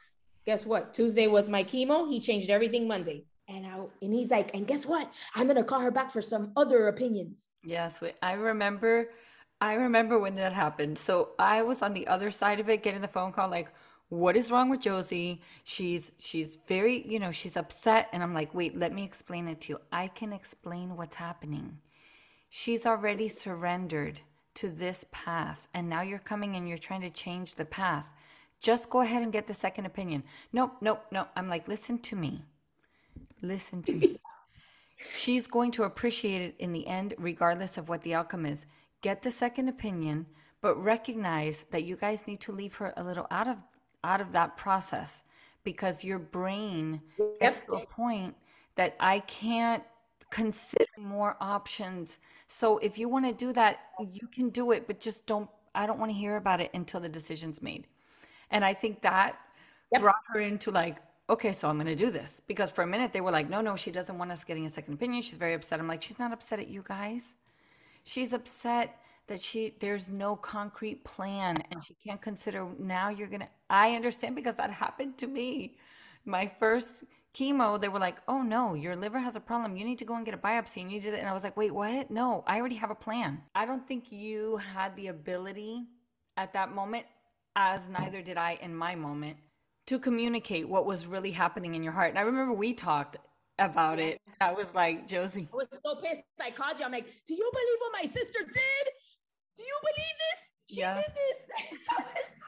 guess 0.48 0.66
what? 0.66 0.94
Tuesday 0.94 1.28
was 1.28 1.50
my 1.50 1.62
chemo. 1.62 2.10
He 2.10 2.22
changed 2.22 2.50
everything 2.50 2.88
Monday. 2.88 3.26
And 3.50 3.66
I, 3.66 3.80
and 4.02 4.14
he's 4.14 4.32
like, 4.32 4.56
and 4.56 4.66
guess 4.66 4.86
what? 4.86 5.14
I'm 5.36 5.46
gonna 5.46 5.64
call 5.64 5.82
her 5.82 5.92
back 5.92 6.10
for 6.12 6.22
some 6.22 6.54
other 6.56 6.88
opinions. 6.88 7.50
Yes, 7.64 8.02
I 8.22 8.34
remember. 8.34 9.10
I 9.60 9.74
remember 9.74 10.20
when 10.20 10.36
that 10.36 10.54
happened. 10.54 10.98
So 10.98 11.32
I 11.38 11.62
was 11.64 11.82
on 11.82 11.94
the 11.94 12.08
other 12.08 12.32
side 12.32 12.60
of 12.60 12.70
it, 12.70 12.82
getting 12.82 13.02
the 13.02 13.08
phone 13.08 13.32
call, 13.32 13.50
like, 13.50 13.72
"What 14.10 14.38
is 14.38 14.52
wrong 14.52 14.70
with 14.70 14.82
Jocy? 14.82 15.40
She's 15.64 16.12
she's 16.18 16.58
very, 16.68 17.06
you 17.06 17.20
know, 17.20 17.32
she's 17.32 17.58
upset." 17.58 18.10
And 18.14 18.24
I'm 18.24 18.34
like, 18.34 18.54
"Wait, 18.54 18.78
let 18.78 18.94
me 18.94 19.04
explain 19.04 19.48
it 19.48 19.62
to 19.62 19.74
you. 19.74 19.80
I 19.92 20.08
can 20.08 20.32
explain 20.32 20.96
what's 20.96 21.16
happening. 21.16 21.80
She's 22.50 22.86
already 22.86 23.28
surrendered 23.28 24.22
to 24.56 24.70
this 24.70 25.06
path, 25.12 25.68
and 25.74 25.90
now 25.90 26.02
you're 26.02 26.20
coming 26.32 26.56
and 26.56 26.68
you're 26.70 26.88
trying 26.88 27.02
to 27.02 27.10
change 27.10 27.56
the 27.56 27.66
path. 27.66 28.08
Just 28.60 28.90
go 28.90 29.02
ahead 29.02 29.24
and 29.24 29.32
get 29.32 29.48
the 29.48 29.54
second 29.54 29.86
opinion. 29.86 30.24
Nope, 30.52 30.78
nope, 30.82 31.06
nope. 31.12 31.28
I'm 31.36 31.48
like, 31.48 31.68
listen 31.68 32.00
to 32.00 32.16
me. 32.16 32.44
Listen 33.42 33.84
to 33.84 33.94
me. 33.94 34.20
She's 35.16 35.46
going 35.48 35.72
to 35.72 35.84
appreciate 35.84 36.42
it 36.42 36.56
in 36.58 36.74
the 36.74 36.88
end, 36.88 37.14
regardless 37.18 37.78
of 37.78 37.88
what 37.88 38.02
the 38.02 38.16
outcome 38.16 38.46
is. 38.46 38.66
Get 39.02 39.22
the 39.22 39.30
second 39.30 39.70
opinion, 39.70 40.26
but 40.62 40.76
recognize 40.84 41.66
that 41.72 41.84
you 41.84 41.96
guys 41.96 42.28
need 42.28 42.40
to 42.42 42.52
leave 42.52 42.76
her 42.76 42.94
a 42.98 43.04
little 43.04 43.28
out 43.30 43.48
of 43.48 43.64
out 44.04 44.22
of 44.22 44.32
that 44.32 44.58
process 44.58 45.24
because 45.64 46.04
your 46.04 46.20
brain 46.20 47.02
gets 47.42 47.62
to 47.62 47.74
a 47.74 47.86
point 47.88 48.36
that 48.76 48.96
I 49.00 49.20
can't 49.20 49.84
consider 50.30 50.86
more 50.98 51.36
options. 51.42 52.20
So 52.48 52.78
if 52.80 52.98
you 52.98 53.10
want 53.10 53.26
to 53.26 53.34
do 53.34 53.54
that, 53.54 53.80
you 54.00 54.28
can 54.28 54.50
do 54.50 54.72
it, 54.72 54.88
but 54.88 55.00
just 55.00 55.26
don't 55.26 55.50
I 55.76 55.86
don't 55.86 56.00
want 56.00 56.12
to 56.12 56.18
hear 56.18 56.38
about 56.38 56.60
it 56.60 56.72
until 56.74 57.00
the 57.00 57.10
decision's 57.10 57.62
made. 57.62 57.86
And 58.52 58.64
I 58.64 58.74
think 58.74 59.02
that 59.02 59.38
yep. 59.92 60.02
brought 60.02 60.16
her 60.30 60.40
into 60.40 60.72
like, 60.72 60.98
okay, 61.30 61.52
so 61.52 61.68
I'm 61.68 61.76
going 61.76 61.88
to 61.88 61.96
do 61.96 62.10
this. 62.10 62.42
Because 62.48 62.72
for 62.72 62.84
a 62.84 62.88
minute 62.88 63.14
they 63.14 63.22
were 63.22 63.32
like, 63.32 63.50
no, 63.50 63.62
no, 63.62 63.76
she 63.76 63.92
doesn't 63.92 64.18
want 64.18 64.32
us 64.32 64.44
getting 64.44 64.66
a 64.66 64.70
second 64.70 64.94
opinion. 64.96 65.22
She's 65.22 65.38
very 65.38 65.54
upset. 65.54 65.80
I'm 65.80 65.88
like, 65.88 66.02
she's 66.02 66.20
not 66.20 66.32
upset 66.32 66.60
at 66.60 66.68
you 66.68 66.84
guys. 66.86 67.36
She's 68.04 68.34
upset 68.34 68.98
that 69.28 69.42
she 69.42 69.76
there's 69.80 70.10
no 70.10 70.36
concrete 70.36 71.04
plan 71.04 71.58
and 71.70 71.84
she 71.84 71.94
can't 71.96 72.22
consider 72.22 72.66
now 72.80 73.10
you're 73.10 73.28
going 73.28 73.42
to 73.42 73.50
I 73.70 73.96
understand 73.96 74.36
because 74.36 74.56
that 74.56 74.72
happened 74.72 75.18
to 75.18 75.28
me. 75.28 75.76
My 76.24 76.50
first 76.60 77.04
chemo, 77.34 77.80
they 77.80 77.90
were 77.90 78.00
like, 78.00 78.18
"Oh 78.28 78.42
no, 78.42 78.74
your 78.74 78.96
liver 78.96 79.20
has 79.20 79.36
a 79.36 79.40
problem. 79.40 79.76
You 79.76 79.86
need 79.86 80.00
to 80.00 80.06
go 80.06 80.16
and 80.16 80.26
get 80.26 80.34
a 80.34 80.38
biopsy." 80.38 80.82
And 80.82 80.92
you 80.92 81.00
did 81.00 81.14
it, 81.14 81.20
and 81.20 81.30
I 81.30 81.34
was 81.34 81.44
like, 81.44 81.58
"Wait, 81.58 81.74
what? 81.74 82.10
No, 82.10 82.44
I 82.48 82.60
already 82.60 82.76
have 82.76 82.92
a 82.92 82.96
plan." 82.96 83.42
I 83.56 83.66
don't 83.66 83.86
think 83.86 84.12
you 84.12 84.58
had 84.58 84.96
the 84.96 85.08
ability 85.08 85.86
at 86.38 86.54
that 86.54 86.74
moment 86.74 87.06
as 87.58 87.90
neither 87.90 88.22
did 88.22 88.38
I 88.38 88.60
in 88.62 88.74
my 88.74 88.94
moment, 88.94 89.36
to 89.88 89.98
communicate 89.98 90.70
what 90.70 90.86
was 90.86 91.08
really 91.08 91.32
happening 91.32 91.74
in 91.74 91.82
your 91.82 91.92
heart. 91.92 92.12
And 92.12 92.20
I 92.20 92.22
remember 92.22 92.54
we 92.54 92.72
talked 92.72 93.18
about 93.58 94.00
it. 94.00 94.22
I 94.40 94.54
was 94.54 94.74
like, 94.76 95.08
Jocy. 95.08 95.48
I 95.52 95.56
was 95.56 95.68
so 95.84 95.96
pissed. 95.96 96.22
I 96.40 96.52
called 96.52 96.80
you. 96.80 96.86
I'm 96.86 96.92
like, 96.92 97.08
do 97.26 97.34
you 97.34 97.52
believe 97.52 97.78
what 97.80 97.94
my 98.04 98.08
sister 98.08 98.40
did? 98.44 98.86
Do 99.58 99.64
you 99.64 99.80
believe 99.82 100.16
this? 100.24 100.76
She 100.76 100.82
yeah. 100.82 100.94
did 100.94 101.06
this. 101.06 101.80
so 102.38 102.46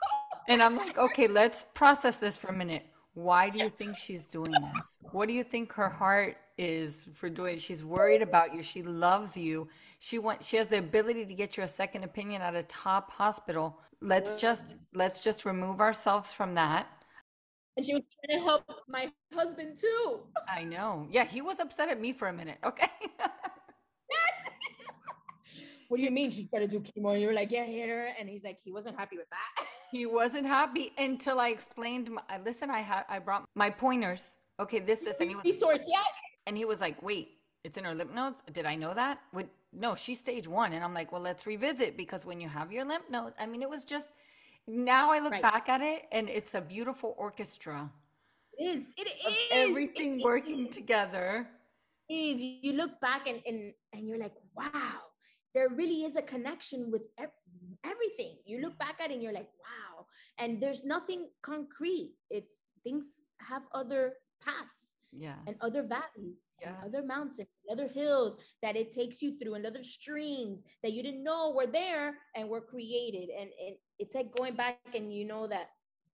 and 0.47 0.61
I'm 0.61 0.77
like, 0.77 0.99
okay, 0.99 1.27
let's 1.27 1.65
process 1.73 2.17
this 2.17 2.37
for 2.37 2.49
a 2.49 2.53
minute. 2.53 2.85
Why 3.15 3.49
do 3.49 3.57
you 3.57 3.69
think 3.69 3.97
she's 3.97 4.27
doing 4.27 4.51
this? 4.51 4.97
What 5.11 5.27
do 5.27 5.33
you 5.33 5.43
think 5.43 5.73
her 5.73 5.89
heart 5.89 6.37
is 6.59 7.07
for 7.15 7.29
doing? 7.29 7.57
She's 7.57 7.83
worried 7.83 8.21
about 8.21 8.53
you. 8.53 8.61
She 8.61 8.83
loves 8.83 9.35
you. 9.35 9.69
She 9.97 10.19
wants. 10.19 10.47
She 10.47 10.57
has 10.57 10.67
the 10.67 10.77
ability 10.77 11.25
to 11.25 11.33
get 11.33 11.57
you 11.57 11.63
a 11.63 11.67
second 11.67 12.03
opinion 12.03 12.43
at 12.43 12.55
a 12.55 12.63
top 12.63 13.11
hospital. 13.11 13.79
Let's 14.01 14.35
just 14.35 14.75
let's 14.93 15.19
just 15.19 15.45
remove 15.45 15.81
ourselves 15.81 16.31
from 16.31 16.55
that. 16.55 16.87
And 17.75 17.85
she 17.85 17.93
was 17.93 18.03
trying 18.25 18.39
to 18.39 18.45
help 18.45 18.63
my 18.87 19.09
husband 19.33 19.77
too. 19.79 20.21
I 20.47 20.63
know. 20.63 21.07
Yeah, 21.09 21.25
he 21.25 21.41
was 21.41 21.59
upset 21.59 21.89
at 21.89 21.99
me 21.99 22.11
for 22.13 22.27
a 22.27 22.33
minute. 22.33 22.57
Okay. 22.63 22.89
what 25.87 25.97
do 25.97 26.03
you 26.03 26.11
mean 26.11 26.31
she's 26.31 26.47
got 26.47 26.59
to 26.59 26.67
do 26.67 26.79
chemo? 26.81 27.13
And 27.13 27.21
you're 27.21 27.33
like, 27.33 27.51
yeah, 27.51 27.65
hit 27.65 27.89
her. 27.89 28.09
And 28.19 28.27
he's 28.29 28.43
like, 28.43 28.57
he 28.63 28.71
wasn't 28.71 28.97
happy 28.97 29.17
with 29.17 29.29
that. 29.29 29.65
he 29.91 30.05
wasn't 30.05 30.45
happy 30.45 30.91
until 30.97 31.39
I 31.39 31.49
explained. 31.49 32.09
My, 32.09 32.21
listen, 32.43 32.69
I 32.69 32.79
had 32.79 33.03
I 33.09 33.19
brought 33.19 33.45
my 33.55 33.69
pointers. 33.69 34.25
Okay, 34.59 34.79
this 34.79 34.99
this 34.99 35.17
and 35.19 35.29
he 35.29 35.35
was 35.35 35.45
resource, 35.45 35.81
yeah. 35.87 36.03
And 36.47 36.57
he 36.57 36.65
was 36.65 36.79
like, 36.79 37.01
wait, 37.01 37.29
it's 37.63 37.77
in 37.77 37.83
her 37.83 37.93
lymph 37.93 38.13
nodes. 38.13 38.43
Did 38.51 38.65
I 38.65 38.75
know 38.75 38.93
that? 38.93 39.19
Would 39.33 39.49
no, 39.73 39.95
she's 39.95 40.19
stage 40.19 40.47
one. 40.47 40.73
And 40.73 40.83
I'm 40.83 40.93
like, 40.93 41.11
well, 41.11 41.21
let's 41.21 41.45
revisit 41.45 41.97
because 41.97 42.25
when 42.25 42.41
you 42.41 42.49
have 42.49 42.71
your 42.71 42.85
lymph 42.85 43.09
nodes, 43.09 43.35
I 43.39 43.45
mean, 43.45 43.61
it 43.61 43.69
was 43.69 43.83
just. 43.83 44.09
Now 44.67 45.11
I 45.11 45.19
look 45.19 45.31
right. 45.31 45.41
back 45.41 45.67
at 45.67 45.81
it, 45.81 46.03
and 46.11 46.29
it's 46.29 46.53
a 46.53 46.61
beautiful 46.61 47.15
orchestra. 47.17 47.89
It 48.55 48.65
is. 48.65 48.83
It 48.97 49.07
is. 49.07 49.37
Everything 49.51 50.21
working 50.21 50.69
together. 50.69 51.47
It 52.07 52.13
is. 52.13 52.41
You 52.41 52.73
look 52.73 52.99
back 53.01 53.27
and 53.27 53.41
and 53.47 53.73
and 53.93 54.07
you're 54.07 54.19
like, 54.19 54.35
wow 54.55 55.09
there 55.53 55.69
really 55.69 56.03
is 56.03 56.15
a 56.15 56.21
connection 56.21 56.91
with 56.91 57.01
everything. 57.83 58.37
You 58.45 58.61
look 58.61 58.77
back 58.77 58.99
at 59.01 59.09
it 59.09 59.15
and 59.15 59.23
you're 59.23 59.33
like, 59.33 59.49
wow. 59.65 60.05
And 60.37 60.61
there's 60.61 60.83
nothing 60.85 61.27
concrete. 61.41 62.13
It's 62.29 62.51
things 62.83 63.05
have 63.41 63.63
other 63.73 64.13
paths 64.43 64.97
yeah, 65.11 65.35
and 65.47 65.55
other 65.61 65.83
valleys, 65.83 66.37
yes. 66.61 66.73
other 66.85 67.03
mountains, 67.03 67.47
other 67.71 67.87
hills 67.87 68.37
that 68.61 68.75
it 68.75 68.91
takes 68.91 69.21
you 69.21 69.37
through, 69.37 69.55
and 69.55 69.65
other 69.65 69.83
streams 69.83 70.63
that 70.83 70.93
you 70.93 71.03
didn't 71.03 71.23
know 71.23 71.53
were 71.55 71.67
there 71.67 72.15
and 72.35 72.47
were 72.49 72.61
created. 72.61 73.29
And, 73.29 73.49
and 73.65 73.75
it's 73.97 74.15
like 74.15 74.35
going 74.35 74.55
back 74.55 74.79
and 74.93 75.13
you 75.13 75.25
know 75.25 75.47
that 75.47 75.69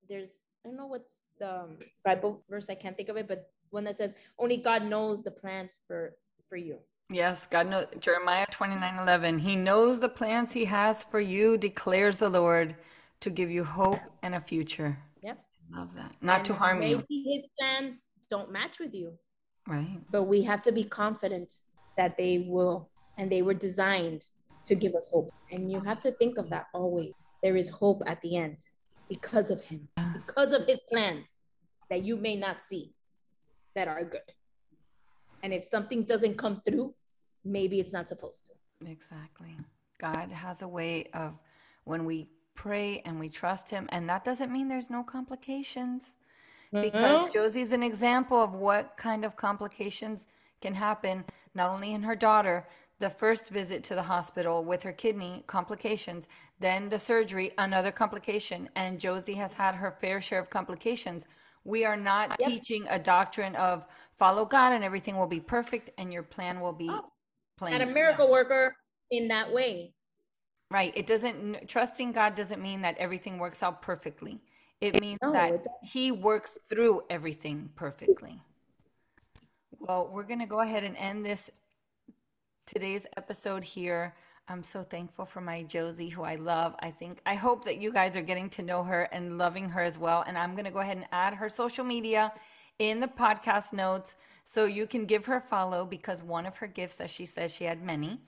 there's, 0.10 0.42
I 0.66 0.70
don't 0.70 0.78
know 0.78 0.88
what's 0.88 1.22
the 1.40 1.54
um, 1.54 1.78
Bible 2.04 2.44
verse, 2.50 2.70
I 2.70 2.76
can't 2.76 2.96
think 2.96 3.10
of 3.10 3.18
it, 3.18 3.28
but 3.28 3.50
one 3.72 3.84
that 3.84 3.98
says, 3.98 4.14
only 4.40 4.58
God 4.58 4.86
knows 4.86 5.24
the 5.24 5.32
plans 5.32 5.80
for 5.88 6.16
for 6.48 6.58
you 6.58 6.78
Yes, 7.10 7.46
God 7.46 7.68
knows 7.68 7.86
Jeremiah 8.00 8.48
29 8.50 9.00
11. 9.00 9.40
He 9.40 9.56
knows 9.56 10.00
the 10.00 10.10
plans 10.10 10.54
he 10.54 10.66
has 10.66 11.06
for 11.06 11.20
you, 11.20 11.58
declares 11.58 12.18
the 12.18 12.30
Lord, 12.30 12.76
to 13.20 13.30
give 13.30 13.52
you 13.52 13.64
hope 13.64 14.00
and 14.24 14.34
a 14.34 14.42
future. 14.42 14.98
Yep. 15.22 15.40
Love 15.72 15.96
that. 15.96 16.14
Not 16.22 16.38
and 16.38 16.46
to 16.46 16.54
harm 16.56 16.82
you. 16.82 16.98
maybe 16.98 17.06
you. 17.10 17.34
His 17.34 17.44
plans 17.60 18.08
don't 18.32 18.52
match 18.52 18.80
with 18.80 18.94
you. 18.94 19.14
Right. 19.68 20.00
But 20.12 20.24
we 20.24 20.42
have 20.44 20.62
to 20.64 20.72
be 20.72 20.84
confident 20.84 21.52
that 21.98 22.18
they 22.18 22.46
will, 22.48 22.90
and 23.18 23.32
they 23.32 23.42
were 23.42 23.54
designed 23.54 24.26
to 24.66 24.76
give 24.76 24.96
us 24.96 25.10
hope. 25.12 25.32
And 25.52 25.72
you 25.72 25.80
have 25.82 26.02
to 26.02 26.12
think 26.12 26.38
of 26.38 26.50
that 26.50 26.68
always. 26.74 27.14
There 27.42 27.56
is 27.56 27.70
hope 27.70 28.02
at 28.08 28.22
the 28.22 28.38
end 28.38 28.58
because 29.10 29.52
of 29.52 29.62
him, 29.62 29.88
because 30.14 30.54
of 30.54 30.66
his 30.66 30.82
plans 30.92 31.44
that 31.90 32.04
you 32.04 32.18
may 32.18 32.36
not 32.36 32.64
see 32.64 32.94
that 33.76 33.88
are 33.88 34.04
good. 34.04 34.22
And 35.44 35.54
if 35.54 35.64
something 35.64 36.04
doesn't 36.04 36.38
come 36.38 36.62
through, 36.66 36.96
maybe 37.44 37.80
it's 37.80 37.94
not 37.94 38.10
supposed 38.10 38.46
to. 38.46 38.90
Exactly. 38.90 39.58
God 40.00 40.32
has 40.32 40.64
a 40.64 40.68
way 40.68 41.06
of 41.14 41.38
when 41.84 42.06
we 42.06 42.28
pray 42.56 43.02
and 43.06 43.20
we 43.20 43.30
trust 43.30 43.70
Him, 43.70 43.88
and 43.92 44.10
that 44.10 44.24
doesn't 44.24 44.52
mean 44.52 44.68
there's 44.68 44.90
no 44.90 45.04
complications. 45.04 46.16
Because 46.72 47.28
mm-hmm. 47.28 47.38
Jocy's 47.38 47.72
an 47.72 47.84
example 47.84 48.42
of 48.42 48.54
what 48.54 48.98
kind 48.98 49.24
of 49.24 49.36
complications 49.36 50.28
can 50.62 50.76
happen, 50.76 51.24
not 51.54 51.70
only 51.70 51.94
in 51.94 52.04
her 52.04 52.16
daughter, 52.16 52.68
the 53.00 53.10
first 53.10 53.50
visit 53.50 53.84
to 53.86 53.96
the 53.96 54.04
hospital 54.04 54.64
with 54.64 54.84
her 54.84 54.92
kidney 54.92 55.44
complications, 55.48 56.28
then 56.60 56.90
the 56.90 57.00
surgery, 57.00 57.52
another 57.58 57.92
complication, 57.92 58.70
and 58.76 59.00
Jocy 59.00 59.36
has 59.36 59.54
had 59.54 59.76
her 59.76 59.92
fair 59.92 60.22
share 60.22 60.40
of 60.40 60.50
complications. 60.50 61.26
We 61.66 61.84
are 61.84 61.98
not 61.98 62.36
yep. 62.40 62.50
teaching 62.50 62.86
a 62.90 62.98
doctrine 62.98 63.56
of 63.56 63.86
follow 64.18 64.46
God 64.46 64.72
and 64.72 64.84
everything 64.84 65.18
will 65.18 65.28
be 65.28 65.40
perfect 65.40 65.92
and 65.98 66.14
your 66.14 66.24
plan 66.24 66.62
will 66.62 66.74
be 66.74 66.90
oh, 66.90 67.12
planned. 67.58 67.82
And 67.82 67.90
a 67.90 67.94
miracle 67.94 68.30
worker 68.30 68.76
in 69.12 69.28
that 69.28 69.52
way. 69.52 69.94
Right. 70.72 70.94
It 70.96 71.06
doesn't 71.06 71.68
trusting 71.68 72.12
God 72.12 72.36
doesn't 72.36 72.62
mean 72.62 72.82
that 72.82 72.98
everything 72.98 73.38
works 73.38 73.62
out 73.62 73.82
perfectly. 73.82 74.42
It 74.82 75.00
means 75.00 75.20
no, 75.22 75.32
that 75.32 75.54
it 75.54 75.68
he 75.84 76.12
works 76.12 76.58
through 76.68 77.02
everything 77.10 77.70
perfectly. 77.76 78.42
Well, 79.80 80.10
we're 80.12 80.24
going 80.24 80.40
to 80.40 80.46
go 80.46 80.62
ahead 80.62 80.84
and 80.84 80.98
end 80.98 81.26
this 81.26 81.52
today's 82.66 83.06
episode 83.18 83.64
here. 83.64 84.16
I'm 84.48 84.64
so 84.64 84.84
thankful 84.84 85.26
for 85.26 85.42
my 85.42 85.64
Jocy, 85.64 86.12
who 86.12 86.24
I 86.24 86.36
love. 86.36 86.76
I 86.80 86.92
think, 86.92 87.20
I 87.26 87.36
hope 87.36 87.66
that 87.66 87.78
you 87.78 87.92
guys 87.92 88.16
are 88.16 88.22
getting 88.22 88.50
to 88.52 88.62
know 88.62 88.84
her 88.84 89.04
and 89.12 89.38
loving 89.38 89.70
her 89.70 89.82
as 89.82 89.98
well. 89.98 90.24
And 90.28 90.38
I'm 90.38 90.54
going 90.54 90.66
to 90.66 90.72
go 90.72 90.80
ahead 90.80 90.98
and 90.98 91.06
add 91.12 91.34
her 91.34 91.50
social 91.50 91.84
media 91.84 92.32
in 92.80 93.00
the 93.00 93.08
podcast 93.08 93.74
notes 93.74 94.16
so 94.44 94.66
you 94.66 94.86
can 94.86 95.06
give 95.06 95.26
her 95.26 95.38
a 95.38 95.42
follow 95.42 95.86
because 95.86 96.22
one 96.22 96.46
of 96.46 96.58
her 96.58 96.68
gifts, 96.68 97.02
as 97.02 97.10
she 97.10 97.26
says, 97.26 97.54
she 97.54 97.64
had 97.64 97.84
many. 97.84 98.20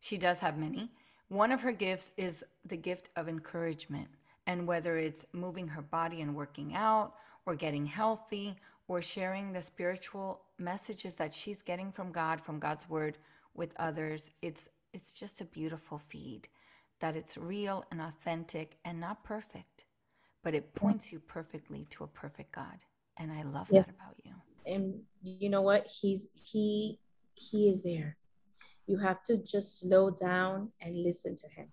She 0.00 0.18
does 0.18 0.38
have 0.38 0.58
many. 0.58 0.90
One 1.28 1.52
of 1.52 1.62
her 1.62 1.72
gifts 1.72 2.10
is 2.16 2.44
the 2.64 2.76
gift 2.76 3.10
of 3.14 3.28
encouragement. 3.28 4.08
And 4.46 4.66
whether 4.66 4.98
it's 4.98 5.24
moving 5.32 5.68
her 5.68 5.82
body 5.82 6.20
and 6.20 6.34
working 6.34 6.74
out, 6.74 7.14
or 7.46 7.54
getting 7.54 7.86
healthy, 7.86 8.56
or 8.88 9.00
sharing 9.02 9.52
the 9.52 9.62
spiritual 9.62 10.42
messages 10.58 11.16
that 11.16 11.32
she's 11.32 11.62
getting 11.62 11.92
from 11.92 12.12
God, 12.12 12.40
from 12.40 12.58
God's 12.58 12.88
word 12.88 13.18
with 13.54 13.74
others, 13.78 14.30
it's 14.42 14.68
it's 14.92 15.14
just 15.14 15.40
a 15.40 15.44
beautiful 15.46 15.98
feed 15.98 16.48
that 17.00 17.16
it's 17.16 17.36
real 17.36 17.84
and 17.90 18.00
authentic 18.00 18.76
and 18.84 19.00
not 19.00 19.24
perfect, 19.24 19.84
but 20.44 20.54
it 20.54 20.74
points 20.74 21.12
you 21.12 21.18
perfectly 21.18 21.86
to 21.90 22.04
a 22.04 22.06
perfect 22.06 22.52
God. 22.52 22.84
And 23.18 23.32
I 23.32 23.42
love 23.42 23.68
yes. 23.70 23.86
that 23.86 23.94
about 23.94 24.14
you. 24.22 24.32
And 24.66 25.00
you 25.22 25.50
know 25.50 25.62
what? 25.62 25.86
He's 25.86 26.28
he 26.34 26.98
he 27.34 27.68
is 27.68 27.82
there. 27.82 28.16
You 28.86 28.98
have 28.98 29.22
to 29.24 29.36
just 29.36 29.80
slow 29.80 30.10
down 30.10 30.70
and 30.80 31.02
listen 31.02 31.34
to 31.36 31.48
him. 31.48 31.68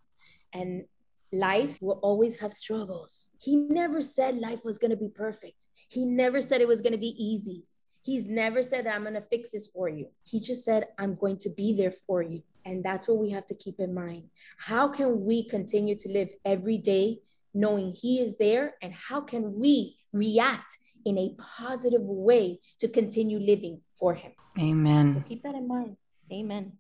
And 0.54 0.86
life 1.32 1.78
will 1.82 2.00
always 2.02 2.38
have 2.38 2.54
struggles. 2.54 3.28
He 3.40 3.56
never 3.56 4.02
said 4.02 4.38
life 4.38 4.66
was 4.66 4.80
going 4.80 4.92
to 4.92 4.98
be 4.98 5.10
perfect. 5.10 5.68
He 5.90 6.06
never 6.06 6.42
said 6.42 6.62
it 6.62 6.68
was 6.68 6.82
going 6.82 6.94
to 6.94 7.00
be 7.00 7.16
easy. 7.18 7.64
He's 8.02 8.26
never 8.26 8.64
said 8.64 8.86
that 8.86 8.96
I'm 8.96 9.04
going 9.04 9.14
to 9.14 9.22
fix 9.22 9.52
this 9.52 9.68
for 9.68 9.90
you. 9.90 10.08
He 10.24 10.40
just 10.40 10.64
said, 10.64 10.88
I'm 10.98 11.16
going 11.16 11.38
to 11.40 11.50
be 11.50 11.74
there 11.74 11.92
for 11.92 12.22
you. 12.22 12.42
And 12.66 12.84
that's 12.84 13.08
what 13.08 13.18
we 13.18 13.30
have 13.32 13.46
to 13.48 13.56
keep 13.56 13.80
in 13.80 13.94
mind. 13.94 14.24
How 14.58 14.88
can 14.88 15.26
we 15.26 15.44
continue 15.44 15.96
to 15.98 16.10
live 16.10 16.30
every 16.46 16.78
day 16.78 17.20
knowing 17.54 17.92
He 17.92 18.22
is 18.22 18.38
there? 18.38 18.76
And 18.82 18.94
how 18.94 19.22
can 19.22 19.60
we 19.60 19.98
react 20.14 20.78
in 21.06 21.18
a 21.18 21.36
positive 21.38 22.02
way 22.02 22.60
to 22.80 22.88
continue 22.88 23.40
living 23.40 23.82
for 23.98 24.14
Him. 24.14 24.32
Amen. 24.60 25.14
So 25.14 25.22
keep 25.22 25.44
that 25.44 25.56
in 25.56 25.68
mind. 25.68 25.98
Amen. 26.32 26.74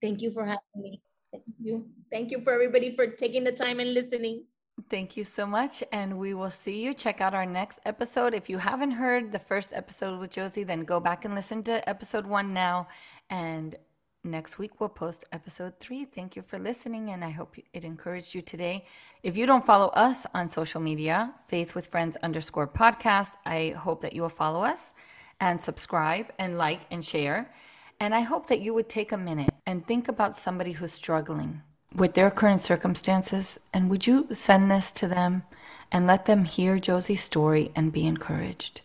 Thank 0.00 0.22
you 0.22 0.30
for 0.30 0.44
having 0.44 0.60
me. 0.76 1.00
Thank 1.44 1.56
you. 1.60 1.86
Thank 2.10 2.30
you 2.30 2.40
for 2.42 2.52
everybody 2.52 2.94
for 2.94 3.06
taking 3.06 3.44
the 3.44 3.52
time 3.52 3.80
and 3.80 3.92
listening. 3.94 4.44
Thank 4.90 5.16
you 5.16 5.24
so 5.24 5.46
much. 5.46 5.82
And 5.92 6.18
we 6.18 6.34
will 6.34 6.50
see 6.50 6.82
you. 6.82 6.92
Check 6.92 7.20
out 7.20 7.34
our 7.34 7.46
next 7.46 7.80
episode. 7.86 8.34
If 8.34 8.50
you 8.50 8.58
haven't 8.58 8.92
heard 8.92 9.32
the 9.32 9.38
first 9.38 9.72
episode 9.72 10.20
with 10.20 10.30
Jocy, 10.30 10.66
then 10.66 10.84
go 10.84 11.00
back 11.00 11.24
and 11.24 11.34
listen 11.34 11.62
to 11.64 11.88
episode 11.88 12.26
one 12.26 12.52
now. 12.52 12.88
And 13.30 13.74
next 14.22 14.58
week 14.58 14.78
we'll 14.78 14.90
post 14.90 15.24
episode 15.32 15.80
three. 15.80 16.04
Thank 16.04 16.36
you 16.36 16.42
for 16.42 16.58
listening, 16.58 17.10
and 17.10 17.24
I 17.24 17.30
hope 17.30 17.56
it 17.72 17.84
encouraged 17.84 18.34
you 18.34 18.42
today. 18.42 18.84
If 19.22 19.36
you 19.36 19.46
don't 19.46 19.64
follow 19.64 19.88
us 19.88 20.26
on 20.34 20.48
social 20.48 20.80
media, 20.80 21.32
Faith 21.48 21.74
with 21.74 21.86
Friends 21.86 22.16
underscore 22.22 22.68
podcast, 22.68 23.34
I 23.46 23.74
hope 23.78 24.02
that 24.02 24.12
you 24.12 24.22
will 24.22 24.28
follow 24.28 24.62
us 24.62 24.92
and 25.40 25.60
subscribe 25.60 26.32
and 26.38 26.58
like 26.58 26.80
and 26.90 27.04
share. 27.04 27.50
And 27.98 28.14
I 28.14 28.20
hope 28.20 28.46
that 28.46 28.60
you 28.60 28.74
would 28.74 28.88
take 28.88 29.12
a 29.12 29.16
minute 29.16 29.50
and 29.64 29.86
think 29.86 30.08
about 30.08 30.36
somebody 30.36 30.72
who's 30.72 30.92
struggling 30.92 31.62
with 31.94 32.14
their 32.14 32.30
current 32.30 32.60
circumstances. 32.60 33.58
And 33.72 33.88
would 33.88 34.06
you 34.06 34.28
send 34.32 34.70
this 34.70 34.92
to 34.92 35.08
them 35.08 35.44
and 35.90 36.06
let 36.06 36.26
them 36.26 36.44
hear 36.44 36.78
Jocy's 36.78 37.22
story 37.22 37.70
and 37.74 37.92
be 37.92 38.06
encouraged? 38.06 38.82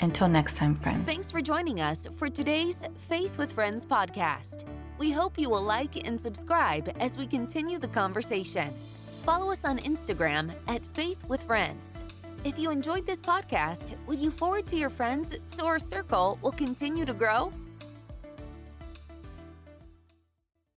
Until 0.00 0.28
next 0.28 0.56
time, 0.56 0.74
friends. 0.74 1.06
Thanks 1.06 1.30
for 1.30 1.40
joining 1.40 1.80
us 1.80 2.06
for 2.16 2.28
today's 2.28 2.82
Faith 2.96 3.36
with 3.38 3.52
Friends 3.52 3.84
podcast. 3.86 4.64
We 4.98 5.12
hope 5.12 5.38
you 5.38 5.50
will 5.50 5.62
like 5.62 6.06
and 6.06 6.20
subscribe 6.20 6.94
as 6.98 7.18
we 7.18 7.26
continue 7.26 7.78
the 7.78 7.88
conversation. 7.88 8.72
Follow 9.24 9.52
us 9.52 9.64
on 9.64 9.78
Instagram 9.78 10.52
at 10.68 10.84
Faith 10.94 11.18
with 11.28 11.42
Friends. 11.44 12.04
If 12.44 12.58
you 12.58 12.70
enjoyed 12.70 13.06
this 13.06 13.20
podcast, 13.20 13.94
would 14.06 14.18
you 14.18 14.30
forward 14.30 14.66
to 14.66 14.76
your 14.76 14.90
friends 14.90 15.34
so 15.46 15.64
our 15.66 15.78
circle 15.78 16.38
will 16.42 16.52
continue 16.52 17.04
to 17.04 17.14
grow? 17.14 17.52